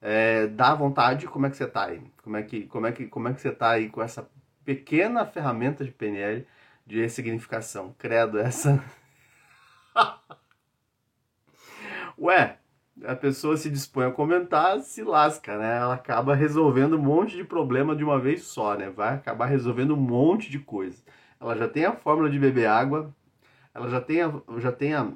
é, 0.00 0.46
dá 0.46 0.74
vontade. 0.74 1.26
Como 1.26 1.46
é 1.46 1.50
que 1.50 1.56
você 1.56 1.66
tá 1.66 1.86
aí? 1.86 2.02
Como 2.22 2.36
é 2.36 2.42
que, 2.42 2.66
como 2.66 2.86
é 2.86 2.92
que, 2.92 3.06
como 3.06 3.28
é 3.28 3.32
que 3.32 3.40
você 3.40 3.50
tá 3.50 3.70
aí 3.70 3.88
com 3.88 4.02
essa 4.02 4.28
pequena 4.64 5.26
ferramenta 5.26 5.84
de 5.84 5.90
PNL 5.90 6.46
de 6.86 7.00
ressignificação? 7.00 7.94
Credo, 7.98 8.38
essa. 8.38 8.82
Ué, 12.18 12.58
a 13.04 13.16
pessoa 13.16 13.56
se 13.56 13.68
dispõe 13.68 14.06
a 14.06 14.10
comentar, 14.10 14.80
se 14.80 15.02
lasca, 15.02 15.58
né? 15.58 15.78
Ela 15.78 15.94
acaba 15.94 16.34
resolvendo 16.34 16.96
um 16.96 17.02
monte 17.02 17.36
de 17.36 17.44
problema 17.44 17.94
de 17.96 18.04
uma 18.04 18.18
vez 18.20 18.44
só, 18.44 18.76
né? 18.76 18.90
Vai 18.90 19.14
acabar 19.14 19.46
resolvendo 19.46 19.94
um 19.94 20.00
monte 20.00 20.50
de 20.50 20.58
coisa. 20.58 21.02
Ela 21.40 21.56
já 21.56 21.68
tem 21.68 21.84
a 21.84 21.92
fórmula 21.92 22.30
de 22.30 22.38
beber 22.38 22.66
água, 22.66 23.14
ela 23.74 23.88
já 23.88 24.00
tem 24.00 24.22
a, 24.22 24.32
já 24.58 24.70
tem 24.70 24.94
a, 24.94 25.12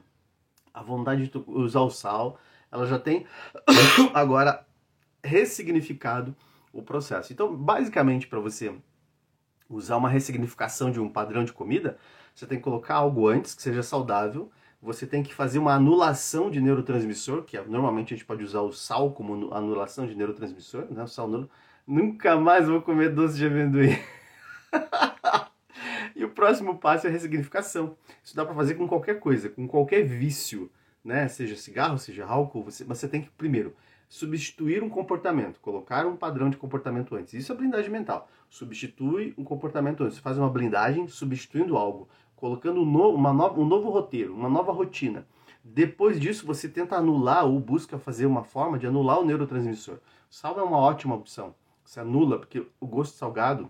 a 0.74 0.82
vontade 0.82 1.28
de 1.28 1.38
usar 1.46 1.80
o 1.80 1.90
sal, 1.90 2.38
ela 2.70 2.86
já 2.86 2.98
tem 2.98 3.26
agora 4.12 4.66
ressignificado 5.22 6.34
o 6.72 6.82
processo. 6.82 7.32
Então, 7.32 7.54
basicamente, 7.56 8.26
para 8.26 8.40
você 8.40 8.74
usar 9.68 9.96
uma 9.96 10.08
ressignificação 10.08 10.90
de 10.90 11.00
um 11.00 11.08
padrão 11.08 11.44
de 11.44 11.52
comida, 11.52 11.98
você 12.34 12.46
tem 12.46 12.58
que 12.58 12.64
colocar 12.64 12.94
algo 12.94 13.28
antes 13.28 13.54
que 13.54 13.62
seja 13.62 13.82
saudável, 13.82 14.50
você 14.80 15.06
tem 15.06 15.22
que 15.22 15.34
fazer 15.34 15.58
uma 15.58 15.74
anulação 15.74 16.50
de 16.50 16.60
neurotransmissor, 16.60 17.42
que 17.42 17.56
é, 17.56 17.64
normalmente 17.64 18.14
a 18.14 18.16
gente 18.16 18.26
pode 18.26 18.44
usar 18.44 18.60
o 18.60 18.72
sal 18.72 19.10
como 19.12 19.52
anulação 19.52 20.06
de 20.06 20.14
neurotransmissor, 20.14 20.86
né? 20.90 21.02
O 21.02 21.08
sal. 21.08 21.28
Nunca 21.86 22.36
mais 22.36 22.68
vou 22.68 22.80
comer 22.80 23.12
doce 23.12 23.36
de 23.36 23.46
amendoim. 23.46 23.98
E 26.16 26.24
o 26.24 26.30
próximo 26.30 26.76
passo 26.76 27.06
é 27.06 27.10
a 27.10 27.12
ressignificação. 27.12 27.96
Isso 28.24 28.34
dá 28.34 28.44
para 28.44 28.52
fazer 28.52 28.74
com 28.74 28.88
qualquer 28.88 29.20
coisa, 29.20 29.48
com 29.48 29.68
qualquer 29.68 30.02
vício, 30.02 30.68
né? 31.04 31.28
Seja 31.28 31.54
cigarro, 31.54 31.96
seja 31.96 32.26
álcool, 32.26 32.64
você, 32.64 32.82
você 32.82 33.06
tem 33.06 33.22
que 33.22 33.30
primeiro 33.30 33.72
substituir 34.08 34.82
um 34.82 34.88
comportamento, 34.88 35.60
colocar 35.60 36.06
um 36.06 36.16
padrão 36.16 36.48
de 36.48 36.56
comportamento 36.56 37.14
antes. 37.14 37.34
Isso 37.34 37.52
é 37.52 37.54
blindagem 37.54 37.90
mental. 37.90 38.28
Substitui 38.48 39.34
um 39.36 39.44
comportamento 39.44 40.02
antes. 40.02 40.16
Você 40.16 40.22
faz 40.22 40.38
uma 40.38 40.48
blindagem 40.48 41.06
substituindo 41.06 41.76
algo. 41.76 42.08
colocando 42.34 42.80
um 42.80 42.84
novo, 42.84 43.18
nova, 43.18 43.60
um 43.60 43.66
novo 43.66 43.90
roteiro, 43.90 44.32
uma 44.32 44.48
nova 44.48 44.72
rotina. 44.72 45.26
Depois 45.62 46.20
disso, 46.20 46.46
você 46.46 46.68
tenta 46.68 46.96
anular 46.96 47.44
ou 47.44 47.58
busca 47.58 47.98
fazer 47.98 48.26
uma 48.26 48.44
forma 48.44 48.78
de 48.78 48.86
anular 48.86 49.18
o 49.18 49.24
neurotransmissor. 49.24 49.98
Sal 50.30 50.58
é 50.58 50.62
uma 50.62 50.78
ótima 50.78 51.14
opção. 51.14 51.54
Você 51.84 52.00
anula, 52.00 52.38
porque 52.38 52.66
o 52.80 52.86
gosto 52.86 53.16
salgado, 53.16 53.68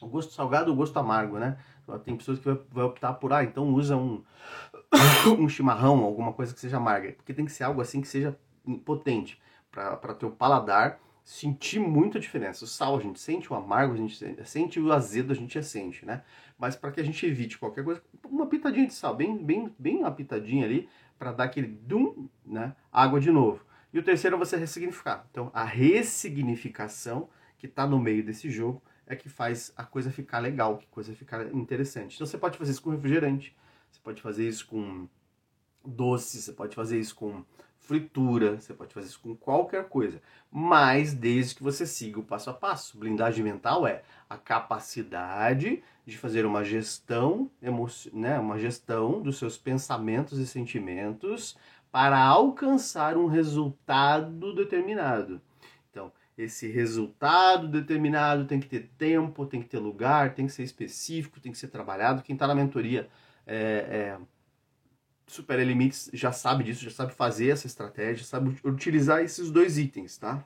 o 0.00 0.06
gosto 0.06 0.32
salgado 0.32 0.70
ou 0.70 0.74
o 0.74 0.76
gosto 0.76 0.96
amargo, 0.98 1.38
né? 1.38 1.58
Tem 2.04 2.16
pessoas 2.16 2.38
que 2.38 2.48
vai 2.70 2.84
optar 2.84 3.14
por, 3.14 3.32
ah, 3.32 3.44
então 3.44 3.68
usa 3.74 3.96
um, 3.96 4.22
um 5.38 5.48
chimarrão, 5.48 6.02
alguma 6.04 6.32
coisa 6.32 6.54
que 6.54 6.60
seja 6.60 6.78
amarga. 6.78 7.12
Porque 7.12 7.34
tem 7.34 7.44
que 7.44 7.52
ser 7.52 7.64
algo 7.64 7.80
assim 7.80 8.00
que 8.00 8.08
seja 8.08 8.38
potente, 8.84 9.40
para 9.70 10.14
teu 10.14 10.30
paladar 10.30 11.00
sentir 11.24 11.78
muita 11.78 12.18
diferença. 12.18 12.64
O 12.64 12.68
sal 12.68 12.96
a 12.96 13.00
gente 13.00 13.20
sente, 13.20 13.52
o 13.52 13.56
amargo 13.56 13.94
a 13.94 13.96
gente 13.96 14.18
sente, 14.44 14.80
o 14.80 14.92
azedo 14.92 15.32
a 15.32 15.36
gente 15.36 15.62
sente, 15.62 16.04
né? 16.04 16.24
Mas 16.58 16.74
para 16.74 16.90
que 16.90 17.00
a 17.00 17.04
gente 17.04 17.24
evite 17.24 17.58
qualquer 17.58 17.84
coisa, 17.84 18.02
uma 18.24 18.46
pitadinha 18.46 18.86
de 18.86 18.94
sal, 18.94 19.14
bem, 19.14 19.36
bem, 19.36 19.72
bem 19.78 19.98
uma 19.98 20.10
pitadinha 20.10 20.64
ali, 20.64 20.88
para 21.18 21.32
dar 21.32 21.44
aquele 21.44 21.68
dum, 21.68 22.28
né? 22.44 22.74
Água 22.90 23.20
de 23.20 23.30
novo. 23.30 23.64
E 23.92 23.98
o 23.98 24.02
terceiro 24.02 24.36
é 24.36 24.38
você 24.38 24.56
ressignificar. 24.56 25.26
Então, 25.30 25.50
a 25.52 25.64
ressignificação 25.64 27.28
que 27.58 27.66
está 27.66 27.86
no 27.86 27.98
meio 27.98 28.24
desse 28.24 28.50
jogo 28.50 28.82
é 29.06 29.14
que 29.14 29.28
faz 29.28 29.72
a 29.76 29.84
coisa 29.84 30.10
ficar 30.10 30.38
legal, 30.38 30.78
que 30.78 30.86
a 30.86 30.94
coisa 30.94 31.14
ficar 31.14 31.46
interessante. 31.54 32.14
Então, 32.14 32.26
você 32.26 32.38
pode 32.38 32.56
fazer 32.56 32.72
isso 32.72 32.82
com 32.82 32.90
refrigerante, 32.90 33.56
você 33.90 34.00
pode 34.02 34.22
fazer 34.22 34.48
isso 34.48 34.66
com 34.66 35.08
doce, 35.84 36.40
você 36.40 36.52
pode 36.52 36.74
fazer 36.74 36.98
isso 36.98 37.14
com 37.14 37.44
fritura, 37.80 38.60
você 38.60 38.72
pode 38.72 38.94
fazer 38.94 39.08
isso 39.08 39.20
com 39.20 39.34
qualquer 39.34 39.88
coisa, 39.88 40.22
mas 40.50 41.12
desde 41.12 41.56
que 41.56 41.62
você 41.62 41.86
siga 41.86 42.20
o 42.20 42.24
passo 42.24 42.50
a 42.50 42.54
passo. 42.54 42.98
Blindagem 42.98 43.42
mental 43.42 43.86
é 43.86 44.02
a 44.28 44.36
capacidade 44.36 45.82
de 46.06 46.16
fazer 46.16 46.46
uma 46.46 46.62
gestão, 46.62 47.50
né, 48.12 48.38
uma 48.38 48.58
gestão 48.58 49.20
dos 49.20 49.38
seus 49.38 49.58
pensamentos 49.58 50.38
e 50.38 50.46
sentimentos 50.46 51.56
para 51.90 52.18
alcançar 52.22 53.16
um 53.16 53.26
resultado 53.26 54.54
determinado. 54.54 55.40
Então, 55.90 56.12
esse 56.38 56.68
resultado 56.68 57.66
determinado 57.66 58.44
tem 58.44 58.60
que 58.60 58.68
ter 58.68 58.88
tempo, 58.96 59.46
tem 59.46 59.60
que 59.60 59.68
ter 59.68 59.78
lugar, 59.78 60.34
tem 60.34 60.46
que 60.46 60.52
ser 60.52 60.62
específico, 60.62 61.40
tem 61.40 61.50
que 61.50 61.58
ser 61.58 61.68
trabalhado. 61.68 62.22
Quem 62.22 62.34
está 62.34 62.46
na 62.46 62.54
mentoria 62.54 63.08
é, 63.46 63.56
é 63.56 64.18
supera 65.30 65.62
limites 65.62 66.10
já 66.12 66.32
sabe 66.32 66.64
disso, 66.64 66.82
já 66.82 66.90
sabe 66.90 67.12
fazer 67.12 67.50
essa 67.50 67.66
estratégia, 67.66 68.24
sabe 68.24 68.58
utilizar 68.64 69.22
esses 69.22 69.50
dois 69.50 69.78
itens, 69.78 70.18
tá? 70.18 70.44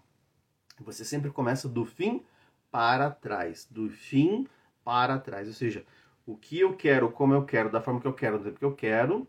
Você 0.80 1.04
sempre 1.04 1.30
começa 1.30 1.68
do 1.68 1.84
fim 1.84 2.22
para 2.70 3.10
trás, 3.10 3.66
do 3.70 3.88
fim 3.88 4.46
para 4.84 5.18
trás, 5.18 5.48
ou 5.48 5.54
seja, 5.54 5.84
o 6.26 6.36
que 6.36 6.60
eu 6.60 6.76
quero, 6.76 7.10
como 7.10 7.32
eu 7.32 7.44
quero, 7.44 7.70
da 7.70 7.80
forma 7.80 8.00
que 8.00 8.06
eu 8.06 8.12
quero, 8.12 8.38
do 8.38 8.44
tempo 8.44 8.58
que 8.58 8.64
eu 8.64 8.74
quero, 8.74 9.26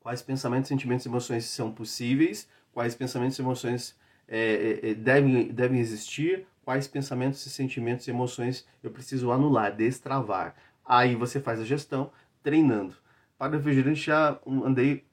quais 0.00 0.22
pensamentos, 0.22 0.68
sentimentos 0.68 1.06
e 1.06 1.08
emoções 1.08 1.44
são 1.44 1.72
possíveis, 1.72 2.48
quais 2.72 2.94
pensamentos 2.94 3.38
e 3.38 3.42
emoções 3.42 3.96
é, 4.26 4.80
é, 4.82 4.90
é 4.90 4.94
devem, 4.94 5.48
devem 5.48 5.78
existir, 5.78 6.46
quais 6.64 6.88
pensamentos, 6.88 7.40
sentimentos 7.40 8.08
e 8.08 8.10
emoções 8.10 8.66
eu 8.82 8.90
preciso 8.90 9.30
anular, 9.30 9.74
destravar. 9.74 10.54
Aí 10.84 11.14
você 11.14 11.40
faz 11.40 11.60
a 11.60 11.64
gestão 11.64 12.10
treinando. 12.42 12.96
Para 13.38 13.56
refrigerante 13.56 14.00
já 14.00 14.36
andei, 14.46 15.06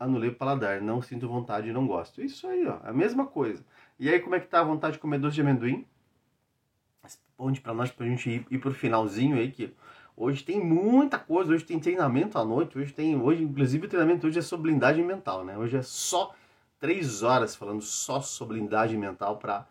anulei 0.00 0.30
o 0.30 0.34
paladar, 0.34 0.80
não 0.80 1.02
sinto 1.02 1.28
vontade 1.28 1.68
e 1.68 1.72
não 1.72 1.86
gosto. 1.86 2.22
Isso 2.22 2.46
aí, 2.46 2.66
ó, 2.66 2.78
a 2.82 2.92
mesma 2.92 3.26
coisa. 3.26 3.62
E 3.98 4.08
aí 4.08 4.18
como 4.18 4.34
é 4.34 4.40
que 4.40 4.48
tá 4.48 4.60
a 4.60 4.64
vontade 4.64 4.94
de 4.94 4.98
comer 4.98 5.18
doce 5.18 5.34
de 5.34 5.42
amendoim? 5.42 5.86
Responde 7.02 7.60
para 7.60 7.74
nós 7.74 7.90
pra 7.90 8.06
gente 8.06 8.30
ir, 8.30 8.46
ir 8.50 8.58
pro 8.58 8.72
finalzinho 8.72 9.36
aí 9.36 9.52
que 9.52 9.74
hoje 10.16 10.42
tem 10.42 10.58
muita 10.58 11.18
coisa, 11.18 11.52
hoje 11.52 11.64
tem 11.64 11.78
treinamento 11.78 12.38
à 12.38 12.44
noite, 12.44 12.78
hoje 12.78 12.94
tem, 12.94 13.14
hoje 13.20 13.42
inclusive 13.42 13.86
o 13.86 13.88
treinamento 13.90 14.26
hoje 14.26 14.38
é 14.38 14.42
sobre 14.42 14.70
blindagem 14.70 15.04
mental, 15.04 15.44
né? 15.44 15.58
Hoje 15.58 15.76
é 15.76 15.82
só 15.82 16.34
três 16.80 17.22
horas 17.22 17.54
falando 17.54 17.82
só 17.82 18.20
sobre 18.22 18.58
blindagem 18.58 18.98
mental 18.98 19.36
para 19.36 19.66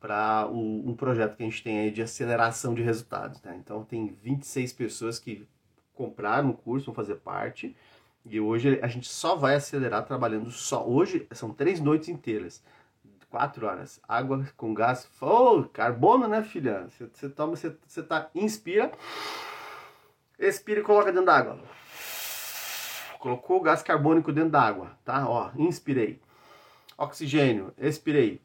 para 0.00 0.46
um 0.46 0.94
projeto 0.94 1.36
que 1.36 1.42
a 1.42 1.46
gente 1.46 1.62
tem 1.62 1.80
aí 1.80 1.90
de 1.90 2.02
aceleração 2.02 2.72
de 2.72 2.82
resultados. 2.82 3.42
Né? 3.42 3.56
Então 3.58 3.84
tem 3.84 4.06
26 4.06 4.72
pessoas 4.72 5.18
que 5.18 5.46
compraram 5.98 6.50
o 6.50 6.54
curso, 6.54 6.86
vão 6.86 6.94
fazer 6.94 7.16
parte. 7.16 7.76
E 8.24 8.38
hoje 8.38 8.78
a 8.80 8.86
gente 8.86 9.08
só 9.08 9.34
vai 9.34 9.56
acelerar 9.56 10.06
trabalhando 10.06 10.48
só. 10.50 10.86
Hoje 10.86 11.26
são 11.32 11.50
três 11.52 11.80
noites 11.80 12.08
inteiras. 12.08 12.62
Quatro 13.28 13.66
horas. 13.66 14.00
Água 14.06 14.46
com 14.56 14.72
gás. 14.72 15.10
Oh, 15.20 15.64
carbono, 15.64 16.28
né, 16.28 16.42
filha? 16.42 16.86
Você 16.88 17.28
toma, 17.28 17.56
você 17.56 18.02
tá. 18.02 18.30
Inspira. 18.34 18.92
Expira 20.38 20.80
e 20.80 20.82
coloca 20.84 21.10
dentro 21.10 21.26
d'água. 21.26 21.58
Colocou 23.18 23.58
o 23.58 23.62
gás 23.62 23.82
carbônico 23.82 24.32
dentro 24.32 24.50
d'água, 24.50 24.92
tá? 25.04 25.28
Ó, 25.28 25.50
inspirei. 25.56 26.20
Oxigênio, 26.96 27.74
expirei. 27.76 28.40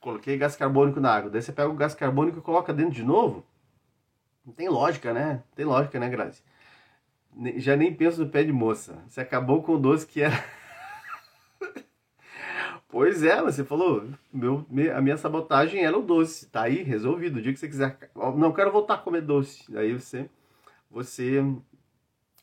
Coloquei 0.00 0.38
gás 0.38 0.56
carbônico 0.56 0.98
na 0.98 1.12
água. 1.12 1.30
Daí 1.30 1.42
você 1.42 1.52
pega 1.52 1.68
o 1.68 1.74
gás 1.74 1.94
carbônico 1.94 2.38
e 2.38 2.42
coloca 2.42 2.72
dentro 2.72 2.94
de 2.94 3.02
novo. 3.02 3.44
Tem 4.54 4.68
lógica, 4.68 5.12
né? 5.12 5.42
Tem 5.54 5.64
lógica, 5.64 5.98
né, 5.98 6.08
Grazi? 6.08 6.42
Já 7.56 7.76
nem 7.76 7.92
penso 7.92 8.24
no 8.24 8.30
pé 8.30 8.44
de 8.44 8.52
moça. 8.52 9.02
Você 9.08 9.20
acabou 9.20 9.62
com 9.62 9.74
o 9.74 9.78
doce 9.78 10.06
que 10.06 10.22
era. 10.22 10.42
pois 12.88 13.22
é, 13.22 13.42
você 13.42 13.64
falou, 13.64 14.08
meu, 14.32 14.64
a 14.94 15.00
minha 15.00 15.16
sabotagem 15.16 15.84
era 15.84 15.98
o 15.98 16.02
doce. 16.02 16.46
Tá 16.46 16.62
aí, 16.62 16.82
resolvido. 16.82 17.36
O 17.36 17.42
dia 17.42 17.52
que 17.52 17.58
você 17.58 17.68
quiser. 17.68 17.98
Não 18.14 18.52
quero 18.52 18.70
voltar 18.70 18.94
a 18.94 18.98
comer 18.98 19.22
doce. 19.22 19.76
Aí 19.76 19.92
você. 19.92 20.30
Você. 20.90 21.44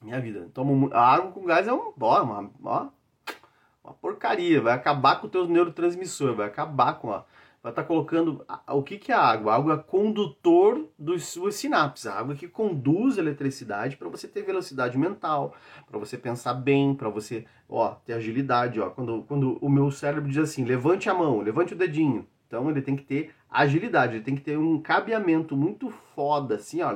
Minha 0.02 0.20
vida. 0.20 0.50
Toma 0.54 0.94
a 0.94 1.16
água 1.16 1.32
com 1.32 1.46
gás 1.46 1.68
é 1.68 1.74
um. 1.74 1.94
Ó, 2.00 2.24
uma, 2.24 2.52
uma 2.60 3.94
porcaria. 4.02 4.62
Vai 4.62 4.74
acabar 4.74 5.22
com 5.22 5.28
o 5.28 5.30
teu 5.30 5.48
neurotransmissor. 5.48 6.36
Vai 6.36 6.48
acabar 6.48 6.96
com 6.96 7.12
a 7.12 7.26
vai 7.63 7.71
estar 7.71 7.84
tá 7.84 7.88
colocando 7.88 8.45
o 8.67 8.84
que, 8.84 8.97
que 8.97 9.10
é 9.10 9.15
a 9.15 9.21
água? 9.21 9.54
A 9.54 9.56
água 9.56 9.73
é 9.76 9.78
condutor 9.78 10.89
dos 10.99 11.28
suas 11.28 11.56
sinapses, 11.56 12.06
a 12.06 12.19
água 12.19 12.36
que 12.36 12.45
conduz 12.45 13.17
a 13.17 13.21
eletricidade 13.21 13.95
para 13.95 14.10
você 14.10 14.28
ter 14.28 14.41
velocidade 14.41 14.97
mental, 14.97 15.56
para 15.89 15.97
você 15.97 16.17
pensar 16.17 16.56
bem, 16.56 16.93
para 16.93 17.08
você, 17.08 17.45
ó, 17.69 17.95
ter 18.06 18.13
agilidade, 18.13 18.82
ó. 18.82 18.89
Quando, 18.89 19.23
quando 19.23 19.58
o 19.62 19.69
meu 19.69 19.89
cérebro 19.89 20.30
diz 20.30 20.39
assim, 20.39 20.65
levante 20.65 21.10
a 21.10 21.13
mão, 21.13 21.39
levante 21.39 21.73
o 21.73 21.78
dedinho, 21.78 22.28
então 22.45 22.69
ele 22.69 22.82
tem 22.82 22.97
que 22.97 23.04
ter 23.04 23.32
agilidade, 23.49 24.15
ele 24.15 24.23
tem 24.23 24.36
que 24.36 24.41
ter 24.41 24.58
um 24.58 24.82
cabeamento 24.82 25.56
muito 25.56 25.89
foda, 25.89 26.56
assim, 26.56 26.82
ó, 26.82 26.93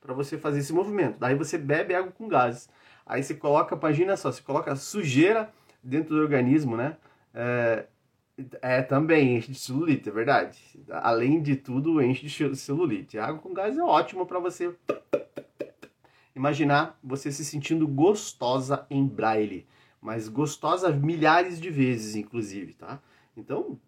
para 0.00 0.12
você 0.12 0.36
fazer 0.36 0.58
esse 0.58 0.72
movimento. 0.72 1.16
Daí 1.20 1.36
você 1.36 1.56
bebe 1.56 1.94
água 1.94 2.10
com 2.10 2.26
gases. 2.26 2.68
Aí 3.06 3.22
você 3.22 3.34
coloca, 3.34 3.76
imagina 3.76 4.16
só, 4.16 4.32
você 4.32 4.42
coloca 4.42 4.74
sujeira 4.74 5.48
dentro 5.82 6.16
do 6.16 6.20
organismo, 6.20 6.76
né? 6.76 6.96
É, 7.32 7.86
é, 8.60 8.82
também 8.82 9.36
enche 9.36 9.52
de 9.52 9.58
celulite, 9.58 10.08
é 10.08 10.12
verdade. 10.12 10.58
Além 10.90 11.42
de 11.42 11.56
tudo, 11.56 12.00
enche 12.02 12.26
de 12.26 12.56
celulite. 12.56 13.18
A 13.18 13.26
água 13.26 13.40
com 13.40 13.52
gás 13.52 13.76
é 13.76 13.82
ótimo 13.82 14.26
para 14.26 14.38
você 14.38 14.74
imaginar 16.34 16.98
você 17.02 17.30
se 17.30 17.44
sentindo 17.44 17.86
gostosa 17.86 18.86
em 18.90 19.06
braille. 19.06 19.66
Mas 20.00 20.28
gostosa 20.28 20.90
milhares 20.90 21.60
de 21.60 21.70
vezes, 21.70 22.16
inclusive, 22.16 22.74
tá? 22.74 23.00
Então, 23.36 23.78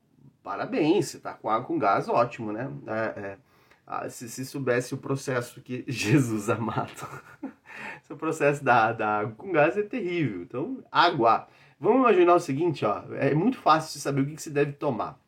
parabéns, 0.42 1.08
você 1.08 1.18
tá 1.18 1.34
com 1.34 1.50
água 1.50 1.66
com 1.66 1.78
gás, 1.78 2.08
ótimo, 2.08 2.52
né? 2.52 2.70
É, 2.86 3.20
é, 3.20 3.38
ah, 3.86 4.08
se, 4.08 4.28
se 4.28 4.44
soubesse 4.44 4.94
o 4.94 4.98
processo 4.98 5.60
que 5.60 5.84
Jesus 5.88 6.48
amado, 6.48 7.06
esse 8.02 8.14
processo 8.14 8.62
da, 8.62 8.92
da 8.92 9.18
água 9.18 9.34
com 9.34 9.50
gás 9.50 9.76
é 9.76 9.82
terrível. 9.82 10.42
Então, 10.42 10.84
água. 10.92 11.48
Vamos 11.84 12.00
imaginar 12.00 12.34
o 12.34 12.40
seguinte, 12.40 12.82
ó, 12.86 13.02
é 13.12 13.34
muito 13.34 13.58
fácil 13.58 13.92
de 13.92 14.00
saber 14.00 14.22
o 14.22 14.26
que, 14.26 14.36
que 14.36 14.40
se 14.40 14.48
deve 14.48 14.72
tomar. 14.72 15.20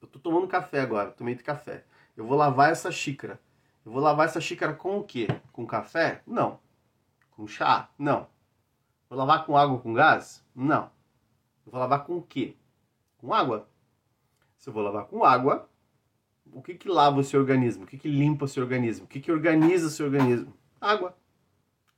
Eu 0.00 0.06
tô 0.06 0.20
tomando 0.20 0.46
café 0.46 0.78
agora, 0.78 1.10
tomei 1.10 1.34
café. 1.34 1.84
Eu 2.16 2.24
vou 2.24 2.36
lavar 2.36 2.70
essa 2.70 2.92
xícara. 2.92 3.40
Eu 3.84 3.90
vou 3.90 4.00
lavar 4.00 4.26
essa 4.26 4.40
xícara 4.40 4.72
com 4.74 4.98
o 4.98 5.02
quê? 5.02 5.26
Com 5.52 5.66
café? 5.66 6.22
Não. 6.24 6.60
Com 7.32 7.48
chá? 7.48 7.90
Não. 7.98 8.28
Vou 9.08 9.18
lavar 9.18 9.44
com 9.44 9.56
água 9.56 9.80
com 9.80 9.92
gás? 9.92 10.46
Não. 10.54 10.84
Eu 11.66 11.72
vou 11.72 11.80
lavar 11.80 12.04
com 12.04 12.18
o 12.18 12.22
quê? 12.22 12.54
Com 13.18 13.34
água. 13.34 13.68
Se 14.56 14.68
eu 14.68 14.72
vou 14.72 14.84
lavar 14.84 15.06
com 15.06 15.24
água, 15.24 15.68
o 16.52 16.62
que 16.62 16.74
que 16.74 16.88
lava 16.88 17.18
o 17.18 17.24
seu 17.24 17.40
organismo? 17.40 17.82
O 17.82 17.86
que 17.88 17.98
que 17.98 18.08
limpa 18.08 18.44
o 18.44 18.48
seu 18.48 18.62
organismo? 18.62 19.04
O 19.04 19.08
que 19.08 19.20
que 19.20 19.32
organiza 19.32 19.88
o 19.88 19.90
seu 19.90 20.06
organismo? 20.06 20.54
Água. 20.80 21.18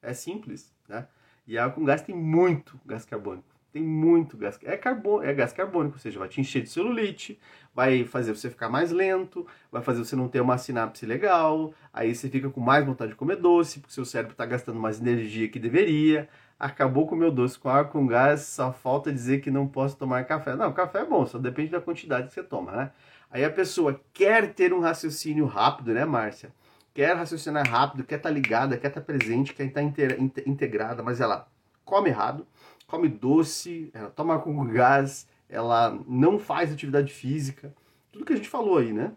É 0.00 0.14
simples, 0.14 0.74
né? 0.88 1.06
E 1.46 1.58
água 1.58 1.74
com 1.74 1.84
gás 1.84 2.02
tem 2.02 2.14
muito 2.14 2.78
gás 2.86 3.04
carbônico. 3.04 3.52
Tem 3.72 3.82
muito 3.82 4.36
gás. 4.36 4.58
É, 4.64 4.76
carbono, 4.76 5.24
é 5.24 5.32
gás 5.32 5.52
carbônico, 5.52 5.96
ou 5.96 5.98
seja, 5.98 6.18
vai 6.18 6.28
te 6.28 6.40
encher 6.40 6.62
de 6.62 6.68
celulite, 6.68 7.40
vai 7.74 8.04
fazer 8.04 8.34
você 8.36 8.50
ficar 8.50 8.68
mais 8.68 8.92
lento, 8.92 9.46
vai 9.70 9.80
fazer 9.80 10.04
você 10.04 10.14
não 10.14 10.28
ter 10.28 10.42
uma 10.42 10.58
sinapse 10.58 11.06
legal, 11.06 11.72
aí 11.90 12.14
você 12.14 12.28
fica 12.28 12.50
com 12.50 12.60
mais 12.60 12.84
vontade 12.84 13.12
de 13.12 13.16
comer 13.16 13.36
doce, 13.36 13.80
porque 13.80 13.94
seu 13.94 14.04
cérebro 14.04 14.32
está 14.32 14.44
gastando 14.44 14.78
mais 14.78 15.00
energia 15.00 15.48
que 15.48 15.58
deveria. 15.58 16.28
Acabou 16.58 17.06
com 17.08 17.14
o 17.14 17.18
meu 17.18 17.32
doce 17.32 17.58
com 17.58 17.70
água 17.70 17.90
com 17.90 18.06
gás, 18.06 18.42
só 18.42 18.72
falta 18.72 19.10
dizer 19.10 19.40
que 19.40 19.50
não 19.50 19.66
posso 19.66 19.96
tomar 19.96 20.24
café. 20.24 20.54
Não, 20.54 20.70
café 20.72 21.00
é 21.00 21.04
bom, 21.06 21.24
só 21.26 21.38
depende 21.38 21.70
da 21.70 21.80
quantidade 21.80 22.28
que 22.28 22.34
você 22.34 22.42
toma, 22.42 22.72
né? 22.72 22.90
Aí 23.30 23.42
a 23.42 23.50
pessoa 23.50 23.98
quer 24.12 24.52
ter 24.52 24.74
um 24.74 24.80
raciocínio 24.80 25.46
rápido, 25.46 25.94
né, 25.94 26.04
Márcia? 26.04 26.52
Quer 26.94 27.16
raciocinar 27.16 27.68
rápido, 27.68 28.04
quer 28.04 28.16
estar 28.16 28.28
tá 28.28 28.34
ligada, 28.34 28.76
quer 28.76 28.88
estar 28.88 29.00
tá 29.00 29.06
presente, 29.06 29.54
quer 29.54 29.64
estar 29.64 29.80
tá 29.80 30.42
integrada, 30.46 31.02
mas 31.02 31.20
ela 31.20 31.48
come 31.84 32.10
errado, 32.10 32.46
come 32.86 33.08
doce, 33.08 33.90
ela 33.92 34.10
toma 34.10 34.38
com 34.38 34.64
gás, 34.68 35.28
ela 35.48 35.98
não 36.06 36.38
faz 36.38 36.72
atividade 36.72 37.12
física, 37.12 37.74
tudo 38.10 38.24
que 38.24 38.32
a 38.32 38.36
gente 38.36 38.48
falou 38.48 38.78
aí, 38.78 38.92
né? 38.92 39.12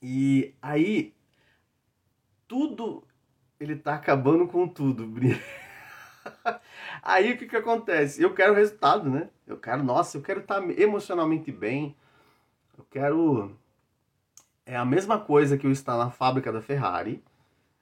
E 0.00 0.54
aí 0.62 1.14
tudo 2.46 3.04
ele 3.60 3.76
tá 3.76 3.94
acabando 3.94 4.46
com 4.46 4.66
tudo, 4.66 5.10
Aí 7.02 7.32
o 7.32 7.38
que 7.38 7.46
que 7.46 7.56
acontece? 7.56 8.22
Eu 8.22 8.34
quero 8.34 8.54
resultado, 8.54 9.08
né? 9.08 9.30
Eu 9.46 9.56
quero, 9.56 9.82
nossa, 9.82 10.18
eu 10.18 10.22
quero 10.22 10.40
estar 10.40 10.62
emocionalmente 10.78 11.50
bem. 11.50 11.96
Eu 12.76 12.84
quero 12.90 13.57
é 14.68 14.76
a 14.76 14.84
mesma 14.84 15.18
coisa 15.18 15.56
que 15.56 15.66
eu 15.66 15.72
estar 15.72 15.96
na 15.96 16.10
fábrica 16.10 16.52
da 16.52 16.60
Ferrari, 16.60 17.24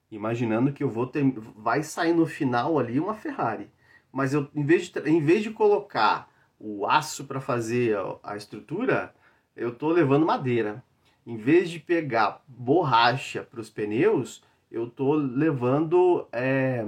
imaginando 0.08 0.72
que 0.72 0.84
eu 0.84 0.88
vou 0.88 1.04
ter 1.04 1.28
vai 1.56 1.82
sair 1.82 2.12
no 2.12 2.26
final 2.26 2.78
ali 2.78 3.00
uma 3.00 3.12
Ferrari. 3.12 3.68
Mas 4.12 4.32
eu 4.32 4.48
em 4.54 4.64
vez 4.64 4.88
de 4.88 5.00
em 5.00 5.20
vez 5.20 5.42
de 5.42 5.50
colocar 5.50 6.30
o 6.60 6.86
aço 6.86 7.24
para 7.24 7.40
fazer 7.40 7.98
a, 8.22 8.36
estrutura, 8.36 9.12
eu 9.56 9.74
tô 9.74 9.88
levando 9.90 10.24
madeira. 10.24 10.82
Em 11.26 11.36
vez 11.36 11.68
de 11.68 11.80
pegar 11.80 12.40
borracha 12.46 13.42
para 13.42 13.60
os 13.60 13.68
pneus, 13.68 14.44
eu 14.70 14.88
tô 14.88 15.12
levando 15.14 16.28
é, 16.30 16.86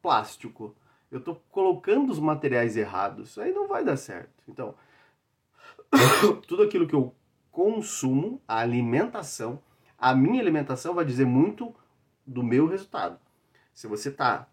plástico. 0.00 0.76
Eu 1.10 1.20
tô 1.20 1.34
colocando 1.50 2.12
os 2.12 2.20
materiais 2.20 2.76
errados. 2.76 3.36
Aí 3.36 3.52
não 3.52 3.66
vai 3.66 3.84
dar 3.84 3.96
certo. 3.96 4.44
Então, 4.48 4.76
tudo 6.46 6.62
aquilo 6.62 6.86
que 6.86 6.94
eu 6.94 7.12
consumo, 7.50 8.40
a 8.46 8.58
alimentação, 8.58 9.62
a 9.98 10.14
minha 10.14 10.40
alimentação 10.40 10.94
vai 10.94 11.04
dizer 11.04 11.26
muito 11.26 11.74
do 12.26 12.42
meu 12.42 12.66
resultado. 12.66 13.18
Se 13.72 13.86
você 13.86 14.10
tá. 14.10 14.48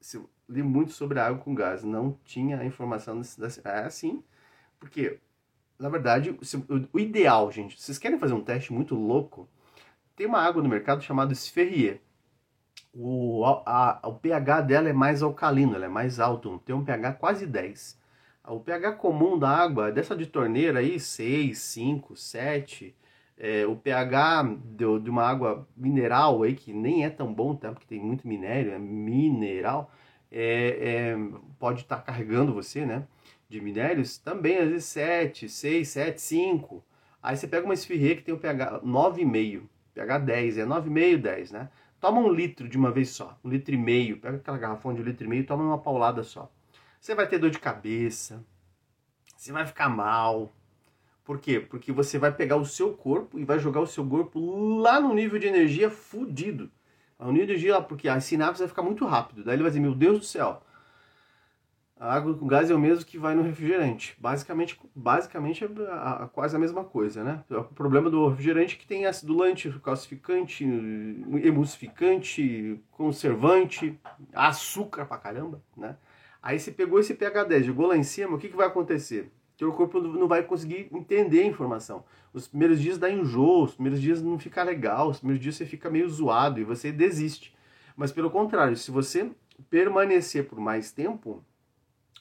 Se 0.00 0.22
li 0.48 0.62
muito 0.62 0.92
sobre 0.92 1.18
água 1.18 1.38
com 1.42 1.54
gás, 1.54 1.82
não 1.82 2.18
tinha 2.24 2.58
a 2.58 2.64
informação 2.64 3.20
é 3.64 3.78
assim, 3.80 4.22
porque 4.78 5.18
na 5.78 5.88
verdade, 5.88 6.38
o 6.92 6.98
ideal, 6.98 7.50
gente, 7.52 7.80
vocês 7.80 7.98
querem 7.98 8.18
fazer 8.18 8.32
um 8.32 8.42
teste 8.42 8.72
muito 8.72 8.94
louco? 8.94 9.48
Tem 10.14 10.26
uma 10.26 10.40
água 10.40 10.62
no 10.62 10.68
mercado 10.68 11.02
chamada 11.02 11.34
Sferrier 11.34 12.00
o, 12.98 13.44
a, 13.44 14.00
o 14.04 14.14
pH 14.14 14.62
dela 14.62 14.88
é 14.88 14.92
mais 14.92 15.22
alcalino, 15.22 15.74
ela 15.74 15.84
é 15.84 15.88
mais 15.88 16.18
alto, 16.18 16.58
tem 16.64 16.74
um 16.74 16.84
pH 16.84 17.12
quase 17.14 17.46
10. 17.46 18.00
O 18.48 18.60
pH 18.60 18.92
comum 18.92 19.38
da 19.38 19.48
água, 19.50 19.90
dessa 19.90 20.14
de 20.14 20.26
torneira 20.26 20.78
aí, 20.78 21.00
6, 21.00 21.58
5, 21.58 22.14
7. 22.16 22.94
É, 23.38 23.66
o 23.66 23.76
pH 23.76 24.44
de, 24.64 25.00
de, 25.00 25.10
uma 25.10 25.24
água 25.24 25.68
mineral 25.76 26.42
aí, 26.42 26.54
que 26.54 26.72
nem 26.72 27.04
é 27.04 27.10
tão 27.10 27.32
bom, 27.34 27.54
tá? 27.54 27.70
porque 27.72 27.86
tem 27.86 28.00
muito 28.00 28.26
minério, 28.26 28.72
é 28.72 28.78
mineral, 28.78 29.90
é, 30.30 31.12
é, 31.12 31.18
pode 31.58 31.82
estar 31.82 31.96
tá 31.96 32.02
carregando 32.02 32.54
você, 32.54 32.86
né? 32.86 33.06
De 33.48 33.60
minérios, 33.60 34.16
também 34.18 34.58
às 34.58 34.68
vezes 34.68 34.84
7, 34.86 35.48
6, 35.48 35.88
7, 35.88 36.20
5. 36.20 36.84
Aí 37.22 37.36
você 37.36 37.46
pega 37.46 37.64
uma 37.64 37.74
esfirrê 37.74 38.16
que 38.16 38.22
tem 38.22 38.34
o 38.34 38.38
pH 38.38 38.80
9,5, 38.80 39.62
pH 39.94 40.18
10, 40.18 40.58
é 40.58 40.64
9,5, 40.66 41.16
10, 41.18 41.52
né? 41.52 41.68
Toma 42.00 42.20
um 42.20 42.32
litro 42.32 42.68
de 42.68 42.78
uma 42.78 42.90
vez 42.90 43.10
só, 43.10 43.38
um 43.44 43.48
litro 43.48 43.74
e 43.74 43.78
meio. 43.78 44.18
Pega 44.18 44.36
aquela 44.36 44.58
garrafão 44.58 44.94
de 44.94 45.00
um 45.00 45.04
litro 45.04 45.24
e 45.24 45.28
meio 45.28 45.40
e 45.40 45.44
toma 45.44 45.64
uma 45.64 45.78
paulada 45.78 46.22
só. 46.22 46.50
Você 47.06 47.14
vai 47.14 47.28
ter 47.28 47.38
dor 47.38 47.50
de 47.50 47.60
cabeça, 47.60 48.44
você 49.36 49.52
vai 49.52 49.64
ficar 49.64 49.88
mal. 49.88 50.50
Por 51.24 51.38
quê? 51.38 51.60
Porque 51.60 51.92
você 51.92 52.18
vai 52.18 52.32
pegar 52.32 52.56
o 52.56 52.66
seu 52.66 52.94
corpo 52.94 53.38
e 53.38 53.44
vai 53.44 53.60
jogar 53.60 53.80
o 53.80 53.86
seu 53.86 54.04
corpo 54.04 54.40
lá 54.80 54.98
no 54.98 55.14
nível 55.14 55.38
de 55.38 55.46
energia 55.46 55.88
fudido. 55.88 56.68
O 57.16 57.30
nível 57.30 57.46
de 57.46 57.52
energia, 57.52 57.80
porque 57.80 58.08
a 58.08 58.18
sinapse 58.18 58.58
vai 58.58 58.66
ficar 58.66 58.82
muito 58.82 59.06
rápido. 59.06 59.44
Daí 59.44 59.54
ele 59.54 59.62
vai 59.62 59.70
dizer, 59.70 59.78
meu 59.78 59.94
Deus 59.94 60.18
do 60.18 60.24
céu, 60.24 60.60
a 61.96 62.12
água 62.12 62.36
com 62.36 62.48
gás 62.48 62.72
é 62.72 62.74
o 62.74 62.78
mesmo 62.80 63.04
que 63.04 63.18
vai 63.18 63.36
no 63.36 63.42
refrigerante. 63.42 64.16
Basicamente, 64.18 64.76
basicamente 64.92 65.64
é 65.64 65.68
quase 66.32 66.56
a 66.56 66.58
mesma 66.58 66.82
coisa, 66.82 67.22
né? 67.22 67.44
O 67.48 67.62
problema 67.62 68.10
do 68.10 68.28
refrigerante 68.28 68.74
é 68.74 68.78
que 68.80 68.86
tem 68.86 69.06
acidulante, 69.06 69.70
calcificante, 69.78 70.64
emulsificante, 71.44 72.82
conservante, 72.90 73.96
açúcar 74.34 75.06
pra 75.06 75.18
caramba, 75.18 75.62
né? 75.76 75.96
Aí 76.46 76.60
você 76.60 76.70
pegou 76.70 77.00
esse 77.00 77.12
pH 77.12 77.42
10, 77.42 77.66
jogou 77.66 77.88
lá 77.88 77.96
em 77.96 78.04
cima, 78.04 78.36
o 78.36 78.38
que, 78.38 78.48
que 78.48 78.54
vai 78.54 78.68
acontecer? 78.68 79.32
Teu 79.58 79.72
corpo 79.72 80.00
não 80.00 80.28
vai 80.28 80.44
conseguir 80.44 80.88
entender 80.92 81.40
a 81.40 81.46
informação. 81.46 82.04
Os 82.32 82.46
primeiros 82.46 82.80
dias 82.80 82.98
dá 82.98 83.10
enjoo, 83.10 83.64
os 83.64 83.74
primeiros 83.74 84.00
dias 84.00 84.22
não 84.22 84.38
fica 84.38 84.62
legal, 84.62 85.08
os 85.08 85.18
primeiros 85.18 85.42
dias 85.42 85.56
você 85.56 85.66
fica 85.66 85.90
meio 85.90 86.08
zoado 86.08 86.60
e 86.60 86.64
você 86.64 86.92
desiste. 86.92 87.52
Mas 87.96 88.12
pelo 88.12 88.30
contrário, 88.30 88.76
se 88.76 88.92
você 88.92 89.28
permanecer 89.68 90.46
por 90.46 90.60
mais 90.60 90.92
tempo, 90.92 91.42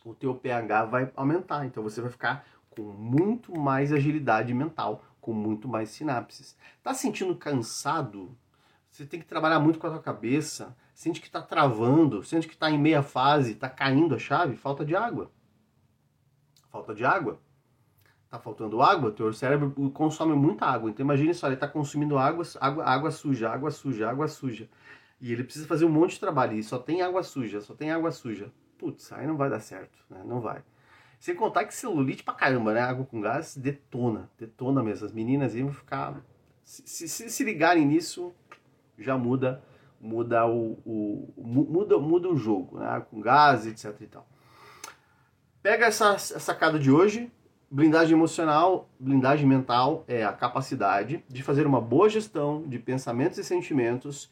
o 0.04 0.16
teu 0.16 0.34
pH 0.34 0.86
vai 0.86 1.12
aumentar. 1.16 1.64
Então 1.68 1.84
você 1.84 2.02
vai 2.02 2.10
ficar 2.10 2.48
com 2.72 2.82
muito 2.82 3.56
mais 3.56 3.94
agilidade 3.94 4.52
mental, 4.56 5.04
com 5.22 5.34
muito 5.34 5.68
mais 5.68 5.90
sinapses. 5.90 6.58
Tá 6.82 6.96
sentindo 6.96 7.36
cansado? 7.36 8.36
Você 8.96 9.06
tem 9.06 9.20
que 9.20 9.26
trabalhar 9.26 9.60
muito 9.60 9.78
com 9.78 9.88
a 9.88 9.90
tua 9.90 10.02
cabeça. 10.02 10.76
Sente 10.94 11.20
que 11.20 11.28
está 11.28 11.42
travando, 11.42 12.24
sente 12.24 12.48
que 12.48 12.54
está 12.54 12.72
em 12.72 12.80
meia 12.80 13.04
fase, 13.04 13.52
está 13.52 13.68
caindo 13.68 14.16
a 14.16 14.20
chave, 14.20 14.56
falta 14.56 14.86
de 14.86 14.96
água. 14.96 15.32
Falta 16.72 16.94
de 16.94 17.04
água. 17.04 17.42
Tá 18.30 18.40
faltando 18.40 18.82
água, 18.82 19.12
teu 19.12 19.32
cérebro 19.34 19.72
consome 19.92 20.34
muita 20.34 20.66
água. 20.66 20.90
Então 20.90 21.04
imagine 21.04 21.34
só, 21.34 21.48
ele 21.48 21.56
está 21.56 21.68
consumindo 21.68 22.18
água, 22.18 22.46
água, 22.62 22.86
água 22.86 23.12
suja, 23.12 23.50
água 23.50 23.72
suja, 23.72 24.10
água 24.10 24.28
suja. 24.28 24.70
E 25.20 25.32
ele 25.32 25.44
precisa 25.44 25.68
fazer 25.68 25.86
um 25.86 25.90
monte 25.90 26.12
de 26.12 26.20
trabalho 26.20 26.54
e 26.54 26.64
só 26.64 26.78
tem 26.78 27.02
água 27.02 27.24
suja, 27.24 27.62
só 27.62 27.74
tem 27.74 27.92
água 27.92 28.12
suja 28.12 28.52
putz, 28.78 29.12
aí 29.14 29.26
não 29.26 29.38
vai 29.38 29.50
dar 29.50 29.60
certo, 29.60 29.98
né? 30.10 30.22
Não 30.26 30.40
vai. 30.40 30.64
Sem 31.20 31.36
contar 31.36 31.66
que 31.66 31.74
celulite 31.74 32.24
pra 32.24 32.34
caramba, 32.34 32.74
né? 32.74 32.82
Água 32.82 33.06
com 33.06 33.20
gás 33.20 33.56
detona, 33.56 34.30
detona 34.38 34.84
mesmo. 34.84 35.06
As 35.06 35.12
meninas 35.12 35.56
iam 35.56 35.72
ficar. 35.72 36.22
Se, 36.64 37.08
se, 37.08 37.30
se 37.30 37.44
ligarem 37.44 37.86
nisso, 37.86 38.34
já 38.98 39.18
muda 39.18 39.62
muda 40.00 40.46
o, 40.46 40.78
o, 40.86 41.34
muda, 41.38 41.98
muda 41.98 42.30
o 42.30 42.38
jogo, 42.38 42.80
né? 42.80 43.04
Com 43.10 43.20
gás, 43.20 43.66
etc 43.66 44.00
e 44.00 44.08
tal. 44.08 44.28
Pega 45.62 45.88
essa, 45.88 46.14
essa 46.14 46.40
sacada 46.40 46.78
de 46.78 46.92
hoje. 46.92 47.32
Blindagem 47.72 48.16
emocional, 48.16 48.88
blindagem 49.00 49.48
mental 49.48 50.06
é 50.08 50.24
a 50.24 50.32
capacidade 50.32 51.26
de 51.28 51.42
fazer 51.42 51.66
uma 51.66 51.82
boa 51.82 52.08
gestão 52.08 52.62
de 52.62 52.78
pensamentos 52.78 53.40
e 53.40 53.44
sentimentos 53.44 54.32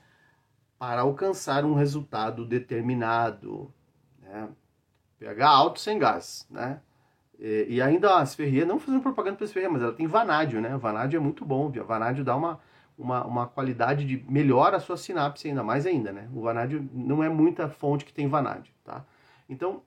para 0.78 1.02
alcançar 1.02 1.66
um 1.66 1.74
resultado 1.74 2.46
determinado. 2.46 3.74
Né? 4.22 4.48
pH 5.18 5.50
alto 5.50 5.80
sem 5.80 5.98
gás, 5.98 6.46
né? 6.50 6.80
E, 7.40 7.66
e 7.70 7.82
ainda 7.82 8.18
a 8.18 8.26
Sferria, 8.26 8.66
não 8.66 8.80
fazendo 8.80 9.02
propaganda 9.02 9.38
para 9.38 9.46
a 9.46 9.48
Sferria, 9.48 9.70
mas 9.70 9.82
ela 9.82 9.94
tem 9.94 10.06
vanádio, 10.06 10.62
né? 10.62 10.78
Vanádio 10.78 11.18
é 11.18 11.20
muito 11.20 11.44
bom, 11.44 11.72
vanádio 11.72 12.24
dá 12.24 12.36
uma, 12.36 12.60
uma, 12.98 13.26
uma 13.26 13.48
qualidade 13.48 14.06
de 14.06 14.24
melhora 14.30 14.78
a 14.78 14.80
sua 14.80 14.98
sinapse 14.98 15.48
ainda 15.48 15.64
mais 15.64 15.86
ainda, 15.86 16.12
né? 16.12 16.30
O 16.34 16.42
vanádio 16.42 16.88
não 16.94 17.24
é 17.24 17.30
muita 17.30 17.68
fonte 17.70 18.06
que 18.06 18.14
tem 18.14 18.28
vanádio, 18.28 18.74
tá? 18.84 19.06
Então, 19.50 19.82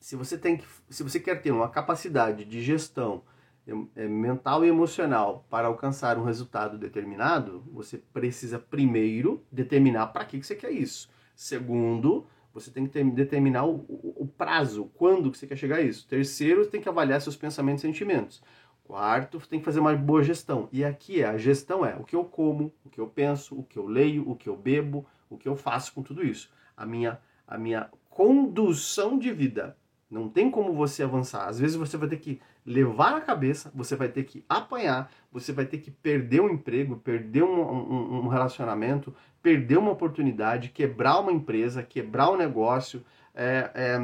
se 0.00 0.16
você 0.16 0.38
tem 0.38 0.56
que, 0.56 0.66
se 0.88 1.02
você 1.02 1.20
quer 1.20 1.42
ter 1.42 1.50
uma 1.50 1.68
capacidade 1.68 2.44
de 2.44 2.60
gestão 2.62 3.22
é, 3.94 4.08
mental 4.08 4.64
e 4.64 4.68
emocional 4.68 5.46
para 5.50 5.68
alcançar 5.68 6.18
um 6.18 6.24
resultado 6.24 6.78
determinado, 6.78 7.62
você 7.70 7.98
precisa 7.98 8.58
primeiro 8.58 9.44
determinar 9.52 10.08
para 10.08 10.24
que, 10.24 10.40
que 10.40 10.46
você 10.46 10.56
quer 10.56 10.72
isso. 10.72 11.08
Segundo, 11.36 12.26
você 12.52 12.70
tem 12.70 12.86
que 12.86 12.92
ter, 12.92 13.04
determinar 13.04 13.64
o, 13.64 13.76
o, 13.88 14.24
o, 14.24 14.26
prazo, 14.26 14.90
quando 14.94 15.30
que 15.30 15.38
você 15.38 15.46
quer 15.46 15.56
chegar 15.56 15.76
a 15.76 15.82
isso. 15.82 16.06
Terceiro, 16.08 16.66
tem 16.66 16.80
que 16.80 16.88
avaliar 16.88 17.20
seus 17.20 17.36
pensamentos 17.36 17.84
e 17.84 17.86
sentimentos. 17.86 18.42
Quarto, 18.90 19.38
tem 19.48 19.60
que 19.60 19.64
fazer 19.64 19.78
uma 19.78 19.94
boa 19.94 20.20
gestão. 20.20 20.68
E 20.72 20.84
aqui 20.84 21.22
é, 21.22 21.26
a 21.26 21.38
gestão 21.38 21.86
é 21.86 21.94
o 21.94 22.02
que 22.02 22.16
eu 22.16 22.24
como, 22.24 22.72
o 22.84 22.90
que 22.90 23.00
eu 23.00 23.06
penso, 23.06 23.56
o 23.56 23.62
que 23.62 23.78
eu 23.78 23.86
leio, 23.86 24.28
o 24.28 24.34
que 24.34 24.48
eu 24.48 24.56
bebo, 24.56 25.06
o 25.28 25.38
que 25.38 25.48
eu 25.48 25.54
faço 25.54 25.94
com 25.94 26.02
tudo 26.02 26.26
isso. 26.26 26.50
A 26.76 26.84
minha, 26.84 27.20
a 27.46 27.56
minha 27.56 27.88
condução 28.08 29.16
de 29.16 29.30
vida. 29.30 29.76
Não 30.10 30.28
tem 30.28 30.50
como 30.50 30.72
você 30.72 31.04
avançar. 31.04 31.46
Às 31.46 31.60
vezes 31.60 31.76
você 31.76 31.96
vai 31.96 32.08
ter 32.08 32.16
que 32.16 32.40
levar 32.66 33.14
a 33.14 33.20
cabeça, 33.20 33.70
você 33.72 33.94
vai 33.94 34.08
ter 34.08 34.24
que 34.24 34.44
apanhar, 34.48 35.08
você 35.30 35.52
vai 35.52 35.66
ter 35.66 35.78
que 35.78 35.92
perder 35.92 36.40
um 36.40 36.50
emprego, 36.50 36.96
perder 36.96 37.44
um, 37.44 37.60
um, 37.60 38.24
um 38.24 38.26
relacionamento, 38.26 39.14
perder 39.40 39.78
uma 39.78 39.92
oportunidade, 39.92 40.70
quebrar 40.70 41.20
uma 41.20 41.30
empresa, 41.30 41.80
quebrar 41.80 42.28
um 42.32 42.36
negócio, 42.36 43.04
é, 43.34 43.70
é, 43.74 43.98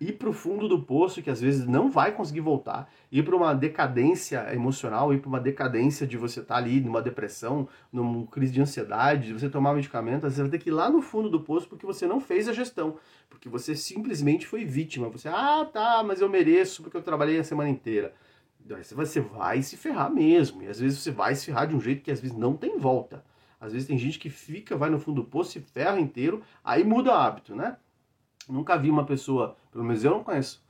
ir 0.00 0.12
para 0.12 0.28
o 0.28 0.32
fundo 0.32 0.66
do 0.66 0.82
poço, 0.82 1.22
que 1.22 1.30
às 1.30 1.40
vezes 1.40 1.66
não 1.66 1.90
vai 1.90 2.12
conseguir 2.12 2.40
voltar, 2.40 2.90
ir 3.12 3.22
para 3.22 3.36
uma 3.36 3.54
decadência 3.54 4.52
emocional, 4.54 5.12
ir 5.12 5.20
para 5.20 5.28
uma 5.28 5.40
decadência 5.40 6.06
de 6.06 6.16
você 6.16 6.40
estar 6.40 6.54
tá 6.54 6.60
ali 6.60 6.80
numa 6.80 7.02
depressão, 7.02 7.68
numa 7.92 8.26
crise 8.26 8.52
de 8.52 8.60
ansiedade, 8.60 9.28
de 9.28 9.32
você 9.32 9.48
tomar 9.48 9.74
medicamento, 9.74 10.26
às 10.26 10.32
vezes 10.32 10.36
você 10.36 10.42
vai 10.42 10.50
ter 10.50 10.58
que 10.58 10.70
ir 10.70 10.72
lá 10.72 10.90
no 10.90 11.02
fundo 11.02 11.28
do 11.28 11.40
poço 11.40 11.68
porque 11.68 11.86
você 11.86 12.06
não 12.06 12.20
fez 12.20 12.48
a 12.48 12.52
gestão, 12.52 12.96
porque 13.28 13.48
você 13.48 13.76
simplesmente 13.76 14.46
foi 14.46 14.64
vítima. 14.64 15.08
Você, 15.08 15.28
ah, 15.28 15.68
tá, 15.70 16.02
mas 16.04 16.20
eu 16.20 16.28
mereço 16.28 16.82
porque 16.82 16.96
eu 16.96 17.02
trabalhei 17.02 17.38
a 17.38 17.44
semana 17.44 17.68
inteira. 17.68 18.14
Você 18.94 19.20
vai 19.20 19.62
se 19.62 19.76
ferrar 19.76 20.12
mesmo, 20.12 20.62
e 20.62 20.68
às 20.68 20.78
vezes 20.78 21.00
você 21.00 21.10
vai 21.10 21.34
se 21.34 21.46
ferrar 21.46 21.66
de 21.66 21.74
um 21.74 21.80
jeito 21.80 22.02
que 22.02 22.10
às 22.10 22.20
vezes 22.20 22.36
não 22.36 22.56
tem 22.56 22.78
volta. 22.78 23.24
Às 23.60 23.72
vezes 23.72 23.86
tem 23.86 23.98
gente 23.98 24.18
que 24.18 24.30
fica, 24.30 24.76
vai 24.76 24.88
no 24.88 24.98
fundo 24.98 25.22
do 25.22 25.28
poço, 25.28 25.52
se 25.52 25.60
ferra 25.60 26.00
inteiro, 26.00 26.42
aí 26.64 26.82
muda 26.82 27.10
o 27.10 27.14
hábito, 27.14 27.54
né? 27.54 27.76
Nunca 28.48 28.76
vi 28.76 28.90
uma 28.90 29.04
pessoa, 29.04 29.56
pelo 29.70 29.84
menos 29.84 30.04
eu 30.04 30.10
não 30.10 30.24
conheço, 30.24 30.62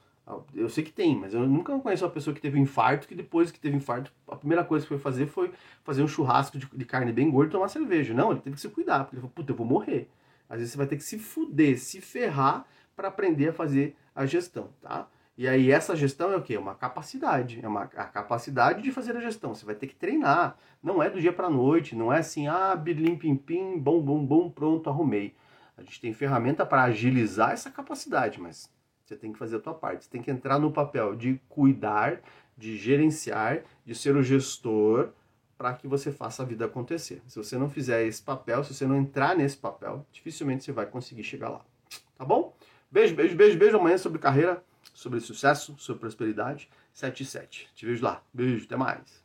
eu 0.55 0.69
sei 0.69 0.85
que 0.85 0.93
tem, 0.93 1.17
mas 1.17 1.35
eu 1.35 1.47
nunca 1.47 1.77
conheço 1.79 2.05
uma 2.05 2.11
pessoa 2.11 2.35
que 2.35 2.41
teve 2.41 2.59
um 2.59 2.63
infarto 2.63 3.09
que 3.09 3.15
depois 3.15 3.51
que 3.51 3.59
teve 3.59 3.77
infarto, 3.77 4.13
a 4.29 4.37
primeira 4.37 4.65
coisa 4.65 4.85
que 4.85 4.89
foi 4.89 4.99
fazer 4.99 5.27
foi 5.27 5.51
fazer 5.83 6.03
um 6.03 6.09
churrasco 6.09 6.59
de, 6.59 6.67
de 6.67 6.85
carne 6.85 7.13
bem 7.13 7.31
gorda 7.31 7.51
e 7.51 7.53
tomar 7.53 7.69
cerveja. 7.69 8.15
Não, 8.15 8.31
ele 8.31 8.41
teve 8.41 8.55
que 8.55 8.61
se 8.61 8.69
cuidar, 8.69 9.05
porque 9.05 9.17
ele 9.17 9.23
falou, 9.23 9.33
puta, 9.35 9.53
eu 9.53 9.57
vou 9.57 9.67
morrer. 9.67 10.09
Às 10.49 10.59
vezes 10.59 10.73
você 10.73 10.79
vai 10.79 10.87
ter 10.87 10.97
que 10.97 11.05
se 11.05 11.19
fuder, 11.19 11.79
se 11.79 12.01
ferrar 12.01 12.67
para 12.95 13.09
aprender 13.09 13.49
a 13.49 13.53
fazer 13.53 13.97
a 14.15 14.27
gestão, 14.27 14.69
tá? 14.83 15.09
E 15.39 15.49
aí 15.49 15.71
essa 15.71 15.97
gestão 15.97 16.31
é 16.33 16.37
o 16.37 16.43
quê? 16.43 16.59
Uma 16.59 16.75
capacidade, 16.75 17.61
é 17.63 17.67
uma 17.67 17.85
a 17.85 18.05
capacidade 18.05 18.83
de 18.83 18.93
fazer 18.93 19.17
a 19.17 19.21
gestão. 19.21 19.55
Você 19.55 19.65
vai 19.65 19.75
ter 19.75 19.87
que 19.87 19.95
treinar. 19.95 20.59
Não 20.83 21.03
é 21.03 21.09
do 21.09 21.19
dia 21.19 21.33
para 21.33 21.49
noite, 21.49 21.97
não 21.97 22.13
é 22.13 22.19
assim, 22.19 22.47
ah, 22.47 22.77
bilim 22.77 23.17
pim 23.17 23.37
pim, 23.37 23.79
bom 23.79 24.03
bom 24.03 24.23
bom, 24.23 24.51
pronto, 24.51 24.91
arrumei. 24.91 25.35
A 25.81 25.83
gente 25.83 26.01
tem 26.01 26.13
ferramenta 26.13 26.67
para 26.67 26.85
agilizar 26.85 27.53
essa 27.53 27.71
capacidade, 27.71 28.39
mas 28.39 28.71
você 29.03 29.17
tem 29.17 29.33
que 29.33 29.39
fazer 29.39 29.57
a 29.57 29.61
tua 29.61 29.73
parte. 29.73 30.05
Você 30.05 30.11
tem 30.11 30.21
que 30.21 30.31
entrar 30.31 30.59
no 30.59 30.71
papel 30.71 31.17
de 31.17 31.41
cuidar, 31.49 32.21
de 32.57 32.77
gerenciar, 32.77 33.63
de 33.85 33.95
ser 33.95 34.15
o 34.15 34.23
gestor 34.23 35.09
para 35.57 35.73
que 35.73 35.89
você 35.89 36.13
faça 36.13 36.43
a 36.43 36.47
vida 36.47 36.67
acontecer. 36.67 37.23
Se 37.27 37.37
você 37.37 37.57
não 37.57 37.69
fizer 37.69 38.07
esse 38.07 38.23
papel, 38.23 38.63
se 38.63 38.75
você 38.75 38.87
não 38.87 38.97
entrar 38.97 39.35
nesse 39.35 39.57
papel, 39.57 40.07
dificilmente 40.13 40.65
você 40.65 40.73
vai 40.73 40.85
conseguir 40.85 41.25
chegar 41.25 41.49
lá. 41.49 41.65
Tá 42.17 42.25
bom? 42.25 42.55
Beijo, 42.91 43.15
beijo, 43.15 43.35
beijo, 43.35 43.59
beijo. 43.59 43.77
Amanhã 43.79 43.97
sobre 43.97 44.19
carreira, 44.19 44.63
sobre 44.93 45.19
sucesso, 45.21 45.75
sobre 45.79 46.01
prosperidade. 46.01 46.69
7 46.93 47.23
e 47.23 47.27
7. 47.27 47.71
Te 47.75 47.87
vejo 47.87 48.05
lá. 48.05 48.23
Beijo, 48.35 48.67
até 48.67 48.77
mais. 48.77 49.25